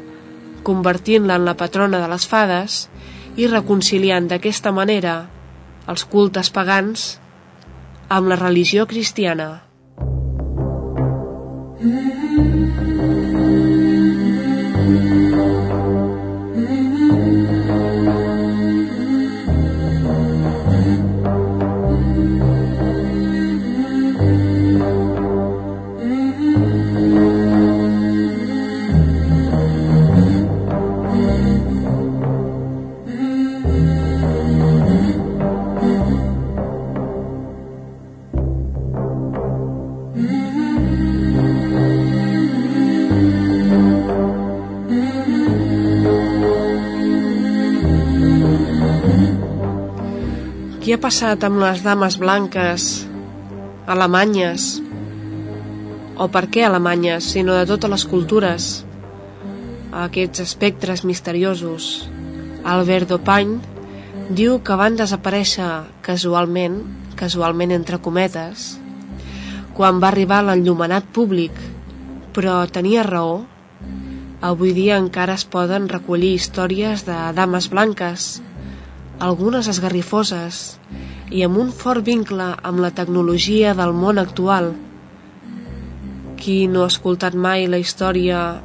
convertint-la 0.66 1.38
en 1.40 1.46
la 1.46 1.56
patrona 1.58 2.02
de 2.02 2.10
les 2.12 2.26
fades 2.28 2.86
i 3.38 3.48
reconciliant 3.52 4.28
d'aquesta 4.30 4.74
manera 4.74 5.16
els 5.92 6.06
cultes 6.10 6.50
pagans 6.50 7.06
amb 8.10 8.30
la 8.30 8.40
religió 8.40 8.86
cristiana. 8.90 9.65
Passat 51.06 51.44
amb 51.46 51.60
les 51.62 51.84
dames 51.86 52.16
blanques 52.18 52.84
alemanyes? 53.94 54.64
O 56.18 56.26
per 56.34 56.42
què 56.50 56.64
alemanyes, 56.66 57.28
sinó 57.36 57.54
de 57.60 57.68
totes 57.70 57.92
les 57.92 58.06
cultures? 58.10 58.70
Aquests 60.06 60.42
espectres 60.42 61.04
misteriosos. 61.06 61.90
Albert 62.74 63.12
Dopany 63.14 63.52
diu 64.40 64.58
que 64.66 64.80
van 64.82 64.98
desaparèixer 64.98 65.68
casualment, 66.08 66.80
casualment 67.22 67.76
entre 67.78 68.02
cometes, 68.02 68.66
quan 69.78 70.02
va 70.02 70.10
arribar 70.10 70.42
l'enllumenat 70.48 71.14
públic, 71.14 71.54
però 72.34 72.64
tenia 72.80 73.06
raó. 73.06 73.44
Avui 74.42 74.74
dia 74.74 74.98
encara 74.98 75.38
es 75.38 75.46
poden 75.46 75.86
recollir 75.86 76.34
històries 76.40 77.06
de 77.06 77.20
dames 77.38 77.70
blanques, 77.70 78.40
algunes 79.20 79.68
esgarrifoses 79.72 80.80
i 81.32 81.44
amb 81.46 81.58
un 81.58 81.72
fort 81.72 82.04
vincle 82.06 82.52
amb 82.62 82.82
la 82.84 82.92
tecnologia 82.92 83.74
del 83.74 83.94
món 83.96 84.20
actual. 84.20 84.74
Qui 86.36 86.68
no 86.68 86.84
ha 86.84 86.92
escoltat 86.92 87.36
mai 87.36 87.68
la 87.72 87.80
història 87.80 88.62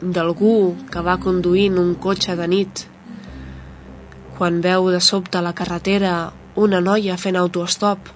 d'algú 0.00 0.76
que 0.90 1.02
va 1.02 1.18
conduint 1.18 1.78
un 1.78 1.94
cotxe 1.94 2.36
de 2.38 2.46
nit 2.46 2.84
quan 4.38 4.60
veu 4.62 4.86
de 4.94 5.00
sobte 5.02 5.38
a 5.38 5.42
la 5.42 5.54
carretera 5.58 6.30
una 6.54 6.80
noia 6.80 7.16
fent 7.18 7.36
autostop 7.36 8.12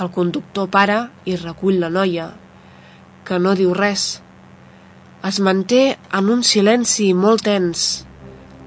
el 0.00 0.10
conductor 0.14 0.70
para 0.72 1.10
i 1.28 1.36
recull 1.36 1.80
la 1.82 1.90
noia 1.92 2.30
que 3.28 3.36
no 3.38 3.52
diu 3.58 3.74
res 3.76 4.06
es 5.28 5.40
manté 5.44 5.98
en 6.18 6.32
un 6.32 6.42
silenci 6.42 7.12
molt 7.12 7.44
tens 7.44 7.84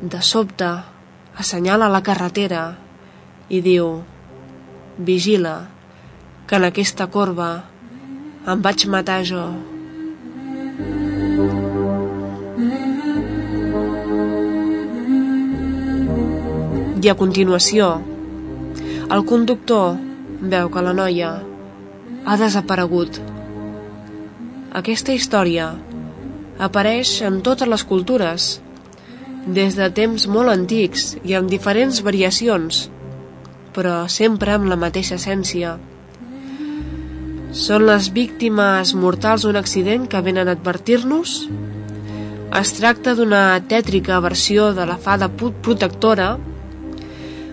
de 0.01 0.21
sobte 0.21 0.69
assenyala 1.41 1.89
la 1.89 2.03
carretera 2.05 2.63
i 3.49 3.59
diu 3.65 3.87
vigila 5.09 5.55
que 6.47 6.59
en 6.59 6.67
aquesta 6.67 7.07
corba 7.15 7.49
em 8.53 8.61
vaig 8.65 8.85
matar 8.95 9.19
jo. 9.25 9.43
I 17.01 17.09
a 17.09 17.17
continuació 17.17 17.91
el 19.11 19.23
conductor 19.29 19.97
veu 20.53 20.69
que 20.73 20.83
la 20.85 20.93
noia 20.97 21.31
ha 22.25 22.35
desaparegut. 22.39 23.17
Aquesta 24.79 25.15
història 25.17 25.71
apareix 26.67 27.17
en 27.27 27.41
totes 27.47 27.67
les 27.67 27.83
cultures 27.89 28.51
des 29.47 29.75
de 29.75 29.87
temps 29.89 30.27
molt 30.29 30.51
antics 30.53 31.15
i 31.25 31.33
amb 31.33 31.49
diferents 31.49 32.01
variacions, 32.05 32.89
però 33.73 34.05
sempre 34.07 34.53
amb 34.53 34.69
la 34.69 34.77
mateixa 34.77 35.17
essència. 35.17 35.77
Són 37.51 37.83
les 37.87 38.11
víctimes 38.13 38.93
mortals 38.95 39.43
d'un 39.43 39.57
accident 39.59 40.05
que 40.07 40.21
venen 40.23 40.47
a 40.47 40.55
advertir-nos? 40.55 41.33
Es 42.61 42.73
tracta 42.77 43.15
d'una 43.15 43.59
tètrica 43.67 44.19
versió 44.23 44.71
de 44.77 44.85
la 44.87 44.97
fada 44.97 45.27
protectora? 45.35 46.37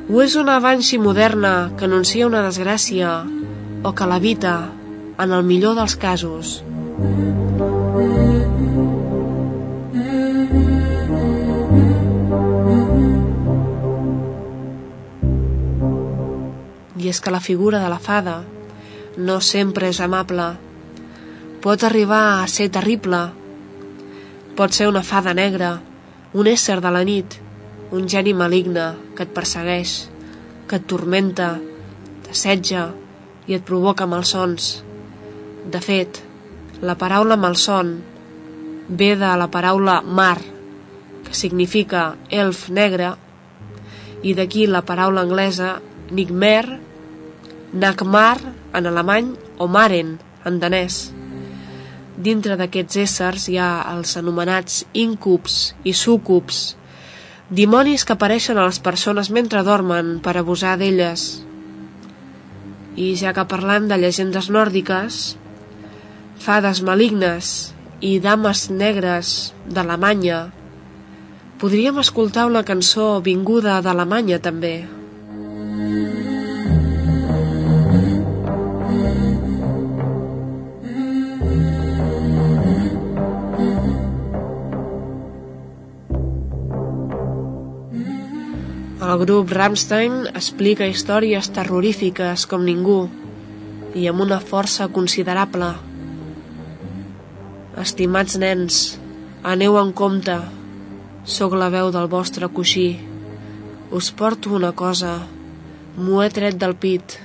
O 0.09 0.23
és 0.23 0.37
una 0.41 0.57
avanci 0.61 0.99
moderna 0.99 1.71
que 1.77 1.87
anuncia 1.89 2.27
una 2.27 2.45
desgràcia 2.47 3.11
o 3.83 3.93
que 3.95 4.09
l'evita 4.11 4.57
en 5.19 5.35
el 5.35 5.45
millor 5.45 5.75
dels 5.79 5.97
casos? 5.97 6.59
I 16.99 17.11
és 17.13 17.21
que 17.23 17.31
la 17.31 17.41
figura 17.41 17.79
de 17.79 17.89
la 17.91 18.01
fada 18.03 18.41
no 19.19 19.41
sempre 19.41 19.89
és 19.93 20.01
amable. 20.03 20.49
Pot 21.63 21.85
arribar 21.87 22.23
a 22.39 22.49
ser 22.51 22.69
terrible. 22.75 23.21
Pot 24.59 24.75
ser 24.75 24.89
una 24.91 25.05
fada 25.07 25.35
negra, 25.35 25.77
un 26.35 26.47
ésser 26.51 26.81
de 26.83 26.91
la 26.91 27.05
nit, 27.07 27.39
un 27.95 28.09
geni 28.11 28.35
maligne 28.35 28.89
que 29.15 29.25
et 29.27 29.35
persegueix, 29.35 29.95
que 30.67 30.81
et 30.81 30.87
tormenta, 30.91 31.53
t'assetja 32.27 32.89
i 33.47 33.55
et 33.57 33.65
provoca 33.65 34.07
malsons. 34.07 34.69
De 35.71 35.81
fet, 35.85 36.21
la 36.83 36.99
paraula 36.99 37.39
malson 37.39 37.95
ve 38.89 39.15
de 39.17 39.31
la 39.41 39.49
paraula 39.51 40.01
mar, 40.03 40.39
que 41.25 41.35
significa 41.35 42.17
elf 42.31 42.69
negre, 42.71 43.15
i 44.23 44.35
d'aquí 44.35 44.67
la 44.67 44.83
paraula 44.83 45.23
anglesa 45.27 45.79
nigmer, 46.11 46.88
Nagmar 47.73 48.39
en 48.73 48.87
alemany 48.89 49.35
o 49.61 49.67
Maren 49.69 50.15
en 50.49 50.57
danès. 50.57 51.11
Dintre 52.17 52.57
d'aquests 52.57 52.97
éssers 53.03 53.45
hi 53.53 53.59
ha 53.61 53.85
els 53.93 54.17
anomenats 54.17 54.87
íncubs 54.97 55.75
i 55.85 55.93
súcubs, 55.93 56.79
dimonis 57.53 58.07
que 58.09 58.17
apareixen 58.17 58.57
a 58.57 58.65
les 58.65 58.81
persones 58.81 59.29
mentre 59.29 59.63
dormen 59.69 60.17
per 60.25 60.39
abusar 60.41 60.79
d'elles. 60.81 61.29
I 62.97 63.13
ja 63.21 63.37
que 63.37 63.45
parlant 63.53 63.93
de 63.93 64.01
llegendes 64.01 64.49
nòrdiques, 64.49 65.37
fades 66.41 66.81
malignes 66.81 67.75
i 68.01 68.17
dames 68.19 68.71
negres 68.73 69.53
d'Alemanya, 69.69 70.47
podríem 71.61 72.01
escoltar 72.01 72.49
una 72.49 72.65
cançó 72.65 73.19
vinguda 73.21 73.83
d'Alemanya 73.85 74.41
també. 74.41 74.79
El 89.19 89.25
grup 89.27 89.51
Rammstein 89.51 90.13
explica 90.39 90.87
històries 90.87 91.49
terrorífiques 91.51 92.45
com 92.47 92.63
ningú 92.63 92.99
i 93.99 94.05
amb 94.07 94.23
una 94.23 94.37
força 94.51 94.85
considerable. 94.95 95.71
Estimats 97.83 98.37
nens, 98.39 98.77
aneu 99.53 99.79
en 99.81 99.91
compte. 100.01 100.37
Soc 101.37 101.57
la 101.59 101.67
veu 101.75 101.91
del 101.97 102.07
vostre 102.13 102.47
coixí. 102.59 102.85
Us 103.91 104.13
porto 104.21 104.53
una 104.55 104.71
cosa. 104.83 105.17
M'ho 105.97 106.21
he 106.23 106.29
tret 106.37 106.61
del 106.61 106.77
pit. 106.85 107.17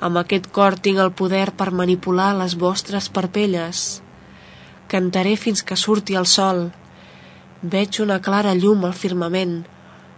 Amb 0.00 0.18
aquest 0.18 0.48
cor 0.56 0.74
tinc 0.88 0.98
el 1.04 1.12
poder 1.20 1.52
per 1.60 1.68
manipular 1.82 2.32
les 2.40 2.56
vostres 2.64 3.06
parpelles. 3.20 3.84
Cantaré 4.90 5.36
fins 5.44 5.62
que 5.62 5.78
surti 5.84 6.18
el 6.18 6.26
sol. 6.34 6.72
Veig 7.62 8.02
una 8.02 8.18
clara 8.18 8.56
llum 8.58 8.82
al 8.90 8.98
firmament. 9.04 9.54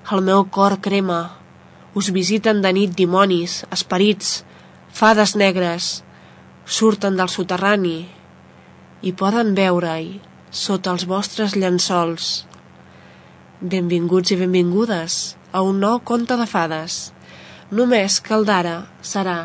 El 0.06 0.20
meu 0.22 0.44
cor 0.54 0.76
crema. 0.78 1.32
Us 1.98 2.12
visiten 2.14 2.60
de 2.62 2.70
nit 2.76 2.92
dimonis, 2.94 3.64
esperits, 3.74 4.44
fades 4.94 5.32
negres. 5.34 5.88
Surten 6.76 7.18
del 7.18 7.32
soterrani 7.32 7.96
i 9.02 9.12
poden 9.22 9.50
veure-hi 9.58 10.20
sota 10.60 10.94
els 10.94 11.08
vostres 11.10 11.56
llençols. 11.58 12.46
Benvinguts 13.74 14.30
i 14.30 14.38
benvingudes 14.44 15.18
a 15.50 15.66
un 15.66 15.82
nou 15.82 15.98
conte 16.12 16.38
de 16.38 16.46
fades. 16.54 17.00
Només 17.74 18.22
que 18.22 18.38
el 18.38 18.46
d'ara 18.46 18.78
serà 19.02 19.38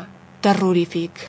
terrorífic. 0.46 1.26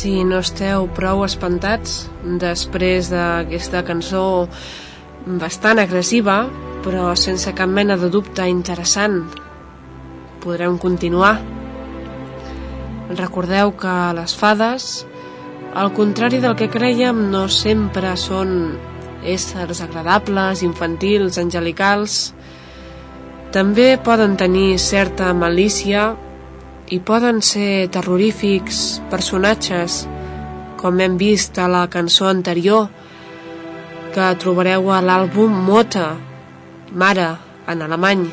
Si 0.00 0.22
no 0.24 0.38
esteu 0.40 0.86
prou 0.96 1.26
espantats 1.26 2.06
després 2.40 3.10
d'aquesta 3.12 3.82
cançó 3.84 4.22
bastant 5.42 5.76
agressiva, 5.82 6.36
però 6.80 7.10
sense 7.20 7.52
cap 7.52 7.68
mena 7.68 7.98
de 8.00 8.08
dubte 8.08 8.46
interessant, 8.48 9.18
podrem 10.40 10.78
continuar. 10.80 11.34
Recordeu 13.18 13.74
que 13.76 13.98
les 14.16 14.38
fades, 14.40 14.88
al 15.76 15.92
contrari 15.92 16.40
del 16.40 16.56
que 16.56 16.70
creiem, 16.72 17.26
no 17.36 17.44
sempre 17.52 18.14
són 18.16 18.56
éssers 19.20 19.84
agradables, 19.84 20.64
infantils, 20.64 21.36
angelicals. 21.44 22.32
També 23.52 23.92
poden 24.00 24.40
tenir 24.40 24.78
certa 24.80 25.34
malícia 25.36 26.14
i 26.90 26.98
poden 26.98 27.38
ser 27.42 27.86
terrorífics 27.94 29.00
personatges, 29.10 30.02
com 30.80 30.98
hem 31.00 31.16
vist 31.20 31.58
a 31.58 31.68
la 31.70 31.84
cançó 31.92 32.26
anterior, 32.26 32.88
que 34.10 34.26
trobareu 34.42 34.90
a 34.90 34.98
l'àlbum 35.04 35.54
Mota, 35.68 36.10
Mare, 36.90 37.28
en 37.70 37.86
alemany. 37.86 38.26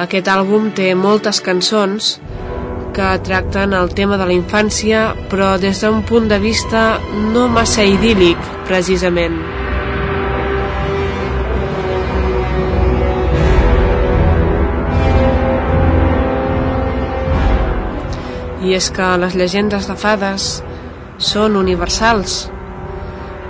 Aquest 0.00 0.30
àlbum 0.32 0.70
té 0.72 0.94
moltes 0.96 1.42
cançons 1.44 2.14
que 2.96 3.12
tracten 3.26 3.76
el 3.76 3.92
tema 3.94 4.16
de 4.16 4.26
la 4.30 4.36
infància, 4.36 5.10
però 5.28 5.56
des 5.60 5.84
d'un 5.84 6.00
punt 6.08 6.30
de 6.32 6.40
vista 6.40 7.00
no 7.34 7.48
massa 7.52 7.84
idíl·lic, 7.84 8.40
precisament. 8.70 9.59
És 18.70 18.86
que 18.94 19.06
les 19.18 19.34
llegendes 19.34 19.88
de 19.90 19.94
fades 19.98 20.44
són 21.18 21.56
universals. 21.58 22.46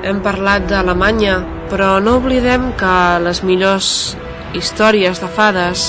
Hem 0.03 0.23
parlat 0.25 0.65
d'Alemanya, 0.71 1.35
però 1.71 1.99
no 2.01 2.17
oblidem 2.19 2.71
que 2.81 2.95
les 3.23 3.43
millors 3.45 4.17
històries 4.57 5.21
de 5.21 5.29
fades 5.29 5.85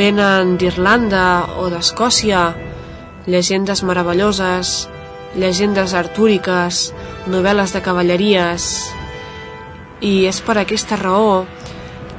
venen 0.00 0.56
d'Irlanda 0.60 1.24
o 1.62 1.68
d'Escòcia, 1.72 2.42
llegendes 3.30 3.84
meravelloses, 3.86 4.88
llegendes 5.36 5.94
artúriques, 5.94 6.88
novel·les 7.26 7.76
de 7.76 7.84
cavalleries... 7.84 8.72
I 9.98 10.28
és 10.30 10.36
per 10.46 10.54
aquesta 10.60 10.94
raó 10.94 11.40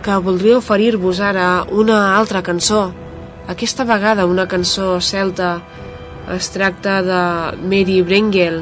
que 0.04 0.18
voldria 0.20 0.58
oferir-vos 0.60 1.22
ara 1.24 1.64
una 1.72 2.18
altra 2.18 2.42
cançó. 2.44 2.90
Aquesta 3.48 3.86
vegada 3.88 4.26
una 4.28 4.50
cançó 4.52 4.98
celta 5.00 5.62
es 6.36 6.50
tracta 6.54 7.02
de 7.02 7.22
Mary 7.58 8.02
Brengel, 8.02 8.62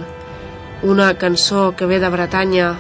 una 0.84 1.13
cançó 1.18 1.76
que 1.76 1.86
ve 1.86 1.99
de 1.99 2.09
Bretanya, 2.09 2.76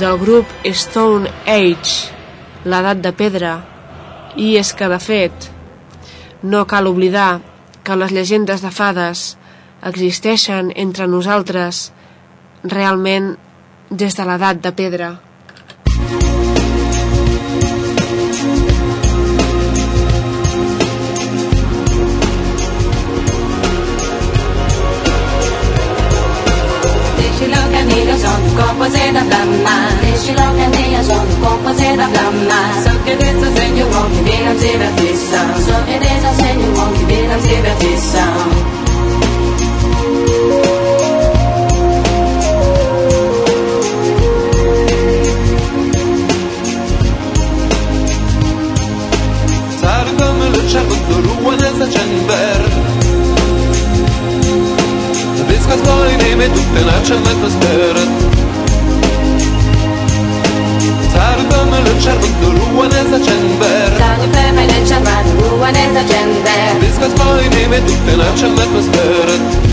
del 0.00 0.18
grup 0.18 0.46
Stone 0.64 1.30
Age, 1.46 2.12
l'edat 2.64 3.02
de 3.04 3.12
pedra. 3.12 3.54
I 4.36 4.56
és 4.58 4.72
que, 4.74 4.88
de 4.90 4.98
fet, 4.98 5.50
no 6.42 6.64
cal 6.66 6.88
oblidar 6.90 7.40
que 7.84 7.96
les 7.96 8.12
llegendes 8.12 8.64
de 8.64 8.72
fades 8.74 9.34
existeixen 9.84 10.72
entre 10.74 11.06
nosaltres 11.06 11.90
realment 12.64 13.34
des 13.90 14.16
de 14.16 14.26
l'edat 14.26 14.64
de 14.64 14.72
pedra. 14.72 15.12
poppa 31.44 31.74
se 31.74 31.94
la 31.96 32.08
fiamma 32.08 32.60
so 32.84 32.92
che 33.04 33.12
adesso 33.12 33.46
segno 33.54 33.86
uomo 33.86 34.22
che 34.22 34.36
non 34.44 34.56
si 34.58 34.76
vertissa 34.76 35.40
so 35.66 35.76
che 35.84 35.94
adesso 35.94 36.28
segno 36.42 36.66
uomo 36.72 37.06
che 37.06 37.26
non 37.26 37.40
si 37.40 37.54
vertissa 37.60 38.72
Viskaz 55.48 55.80
kolinem 55.86 56.40
a 56.40 56.46
tukaj 56.54 56.84
načem 56.88 57.20
me 57.24 57.32
to 57.40 57.48
spirit 57.50 58.33
czerwony 62.02 62.60
ruane 62.60 63.04
zaczęber 63.04 63.98
Danie 63.98 64.28
femenę 64.32 64.86
czerwony 64.88 65.48
ruane 65.50 65.94
zaczęber 65.94 66.78
Blisko 66.80 67.10
z 67.10 67.18
moim 67.18 67.52
imię 67.66 67.80
tu 67.80 67.92
ten 68.06 68.20
atmosferę 68.20 69.63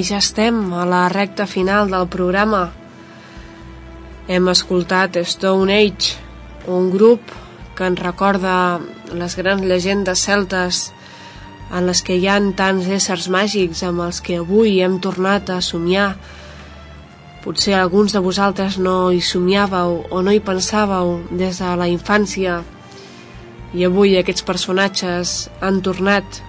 I 0.00 0.04
ja 0.06 0.16
estem 0.22 0.70
a 0.72 0.86
la 0.88 1.00
recta 1.12 1.44
final 1.44 1.90
del 1.92 2.06
programa. 2.08 2.60
Hem 4.32 4.46
escoltat 4.48 5.18
Stone 5.28 5.74
Age, 5.76 6.14
un 6.72 6.86
grup 6.94 7.34
que 7.76 7.84
ens 7.90 8.00
recorda 8.00 8.54
les 9.12 9.36
grans 9.36 9.66
llegendes 9.66 10.22
celtes 10.24 10.80
en 11.76 11.84
les 11.90 12.00
que 12.06 12.16
hi 12.16 12.24
han 12.32 12.54
tants 12.56 12.88
éssers 12.96 13.28
màgics 13.34 13.84
amb 13.90 14.06
els 14.06 14.22
que 14.24 14.40
avui 14.40 14.78
hem 14.80 14.96
tornat 15.04 15.52
a 15.52 15.60
somiar. 15.60 16.14
Potser 17.44 17.76
alguns 17.76 18.16
de 18.16 18.24
vosaltres 18.24 18.78
no 18.80 19.10
hi 19.12 19.20
somiàveu 19.20 19.98
o 20.08 20.22
no 20.24 20.32
hi 20.32 20.40
pensàveu 20.40 21.18
des 21.30 21.60
de 21.60 21.74
la 21.82 21.90
infància 21.92 22.62
i 23.76 23.84
avui 23.84 24.16
aquests 24.16 24.48
personatges 24.48 25.50
han 25.60 25.84
tornat 25.84 26.40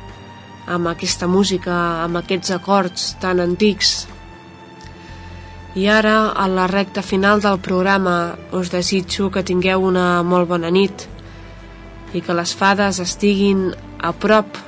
amb 0.68 0.92
aquesta 0.92 1.28
música, 1.28 2.04
amb 2.04 2.20
aquests 2.22 2.52
acords 2.56 3.12
tan 3.22 3.40
antics. 3.40 4.08
I 5.76 5.88
ara, 5.88 6.32
a 6.36 6.48
la 6.52 6.68
recta 6.68 7.02
final 7.02 7.42
del 7.42 7.60
programa, 7.64 8.36
us 8.52 8.72
desitjo 8.74 9.32
que 9.32 9.46
tingueu 9.48 9.86
una 9.88 10.22
molt 10.24 10.50
bona 10.50 10.70
nit 10.70 11.08
i 12.14 12.20
que 12.20 12.36
les 12.36 12.52
fades 12.52 13.00
estiguin 13.00 13.70
a 14.04 14.12
prop 14.12 14.60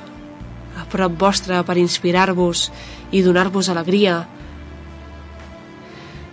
a 0.74 0.84
prop 0.90 1.12
vostre 1.18 1.60
per 1.62 1.76
inspirar-vos 1.78 2.70
i 3.12 3.22
donar-vos 3.22 3.68
alegria. 3.68 4.24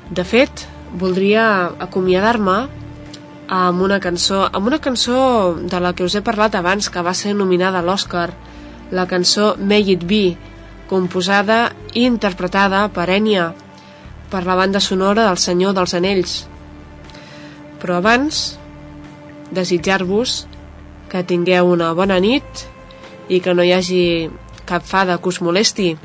De 0.09 0.23
fet, 0.25 0.65
voldria 0.97 1.43
acomiadar-me 1.79 2.57
amb 3.51 3.83
una 3.83 3.99
cançó, 3.99 4.45
amb 4.47 4.67
una 4.67 4.79
cançó 4.79 5.19
de 5.59 5.79
la 5.83 5.93
que 5.93 6.07
us 6.07 6.15
he 6.15 6.23
parlat 6.23 6.55
abans, 6.55 6.89
que 6.89 7.03
va 7.03 7.13
ser 7.13 7.35
nominada 7.35 7.79
a 7.79 7.85
l'Oscar, 7.85 8.31
la 8.91 9.07
cançó 9.07 9.55
May 9.57 9.93
It 9.95 10.05
Be, 10.07 10.35
composada 10.91 11.71
i 11.95 12.03
interpretada 12.05 12.83
per 12.91 13.09
Enya, 13.09 13.51
per 14.31 14.43
la 14.45 14.55
banda 14.59 14.79
sonora 14.83 15.27
del 15.29 15.39
Senyor 15.39 15.75
dels 15.75 15.95
Anells. 15.95 16.35
Però 17.79 17.97
abans, 17.97 18.59
desitjar-vos 19.51 20.45
que 21.11 21.23
tingueu 21.27 21.71
una 21.71 21.91
bona 21.95 22.19
nit 22.23 22.67
i 23.31 23.39
que 23.43 23.55
no 23.55 23.63
hi 23.63 23.73
hagi 23.75 24.03
cap 24.67 24.83
fada 24.87 25.17
que 25.17 25.31
us 25.31 25.41
molesti. 25.43 25.95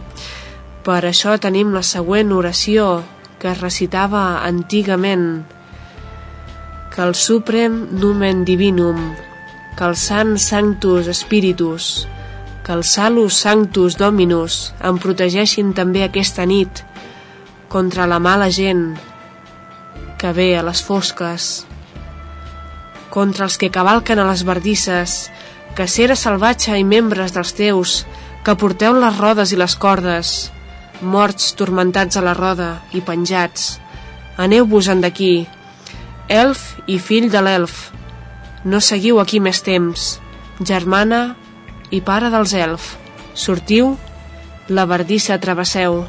Per 0.87 1.03
això 1.03 1.37
tenim 1.43 1.75
la 1.75 1.83
següent 1.87 2.33
oració 2.35 3.03
que 3.39 3.51
es 3.53 3.61
recitava 3.61 4.43
antigament. 4.47 5.45
Que 6.95 7.05
el 7.05 7.15
Suprem 7.19 7.81
Numen 8.01 8.45
Divinum, 8.49 9.01
que 9.77 9.85
el 9.91 9.97
Sant 10.01 10.37
Sanctus 10.41 11.11
Spiritus, 11.19 12.07
que 12.67 12.75
el 12.75 12.83
Salus 12.83 13.37
Sanctus 13.45 13.95
Dominus 13.95 14.55
em 14.83 14.97
protegeixin 14.99 15.69
també 15.71 16.01
aquesta 16.03 16.43
nit 16.51 16.81
contra 17.71 18.09
la 18.11 18.19
mala 18.19 18.49
gent 18.51 18.89
que 20.19 20.33
ve 20.35 20.49
a 20.59 20.65
les 20.67 20.83
fosques, 20.83 21.63
contra 23.15 23.47
els 23.47 23.61
que 23.63 23.71
cavalquen 23.71 24.19
a 24.19 24.27
les 24.27 24.43
verdisses, 24.51 25.15
cacera 25.79 26.19
salvatge 26.19 26.75
i 26.75 26.83
membres 26.83 27.37
dels 27.39 27.55
teus, 27.55 27.95
que 28.43 28.59
porteu 28.59 28.99
les 28.99 29.23
rodes 29.23 29.55
i 29.55 29.61
les 29.63 29.79
cordes, 29.79 30.35
morts 31.01 31.55
tormentats 31.55 32.19
a 32.19 32.27
la 32.27 32.35
roda 32.35 32.71
i 32.91 33.05
penjats. 33.07 33.77
Aneu-vos-en 34.43 35.07
d'aquí, 35.07 35.47
elf 36.27 36.67
i 36.91 36.99
fill 36.99 37.31
de 37.31 37.47
l'elf. 37.47 37.93
No 38.67 38.83
seguiu 38.83 39.23
aquí 39.23 39.39
més 39.39 39.63
temps, 39.63 40.17
germana 40.59 41.37
i 41.91 42.01
pare 42.01 42.31
dels 42.31 42.53
elf. 42.55 42.95
Sortiu, 43.35 43.97
la 44.69 44.87
verdissa 44.87 45.39
travesseu. 45.39 46.05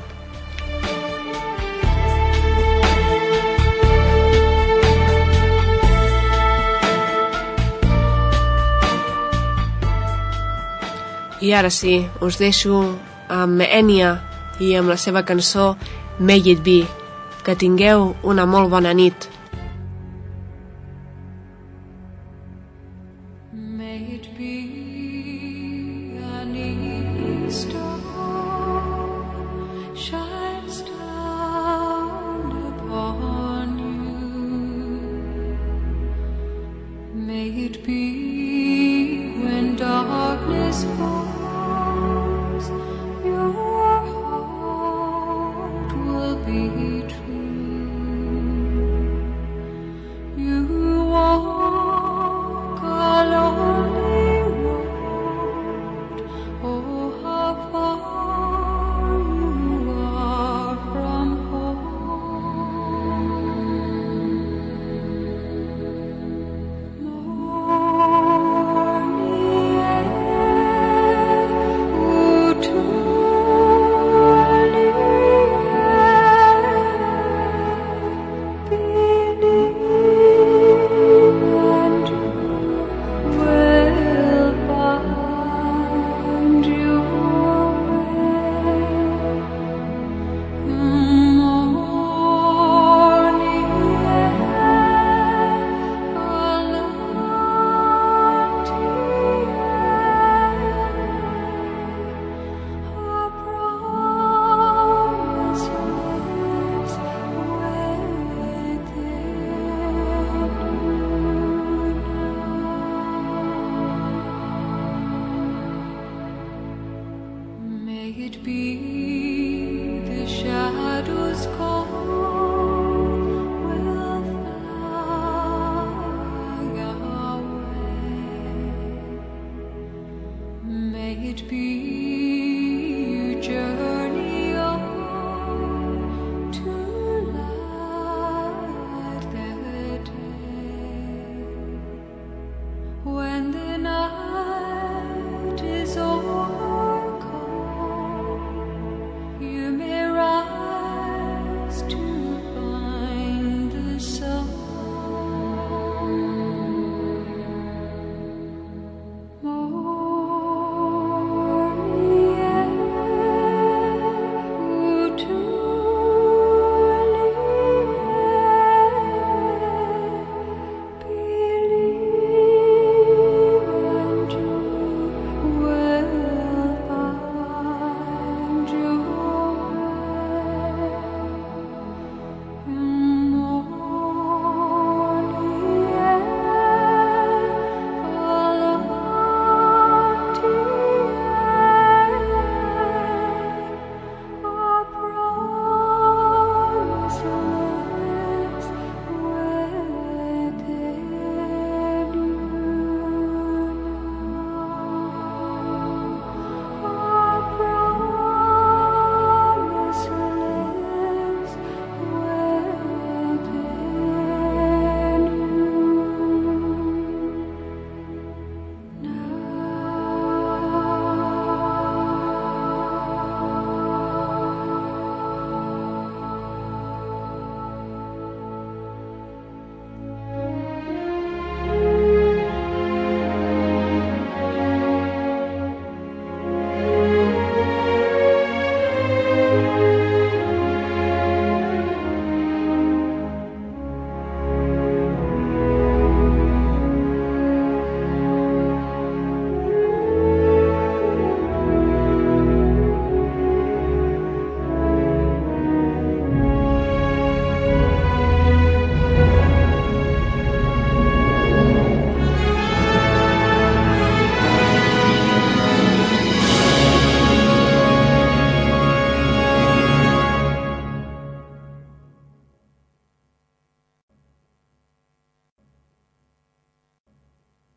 I 11.39 11.53
ara 11.53 11.69
sí, 11.69 12.07
us 12.19 12.39
deixo 12.41 12.80
amb 13.30 13.61
Enya 13.61 14.15
i 14.59 14.73
amb 14.75 14.89
la 14.89 14.97
seva 14.97 15.21
cançó 15.21 15.75
May 16.19 16.41
It 16.49 16.63
Be. 16.65 16.80
Que 17.45 17.55
tingueu 17.55 18.15
una 18.23 18.47
molt 18.49 18.73
bona 18.73 18.93
nit. 18.97 19.30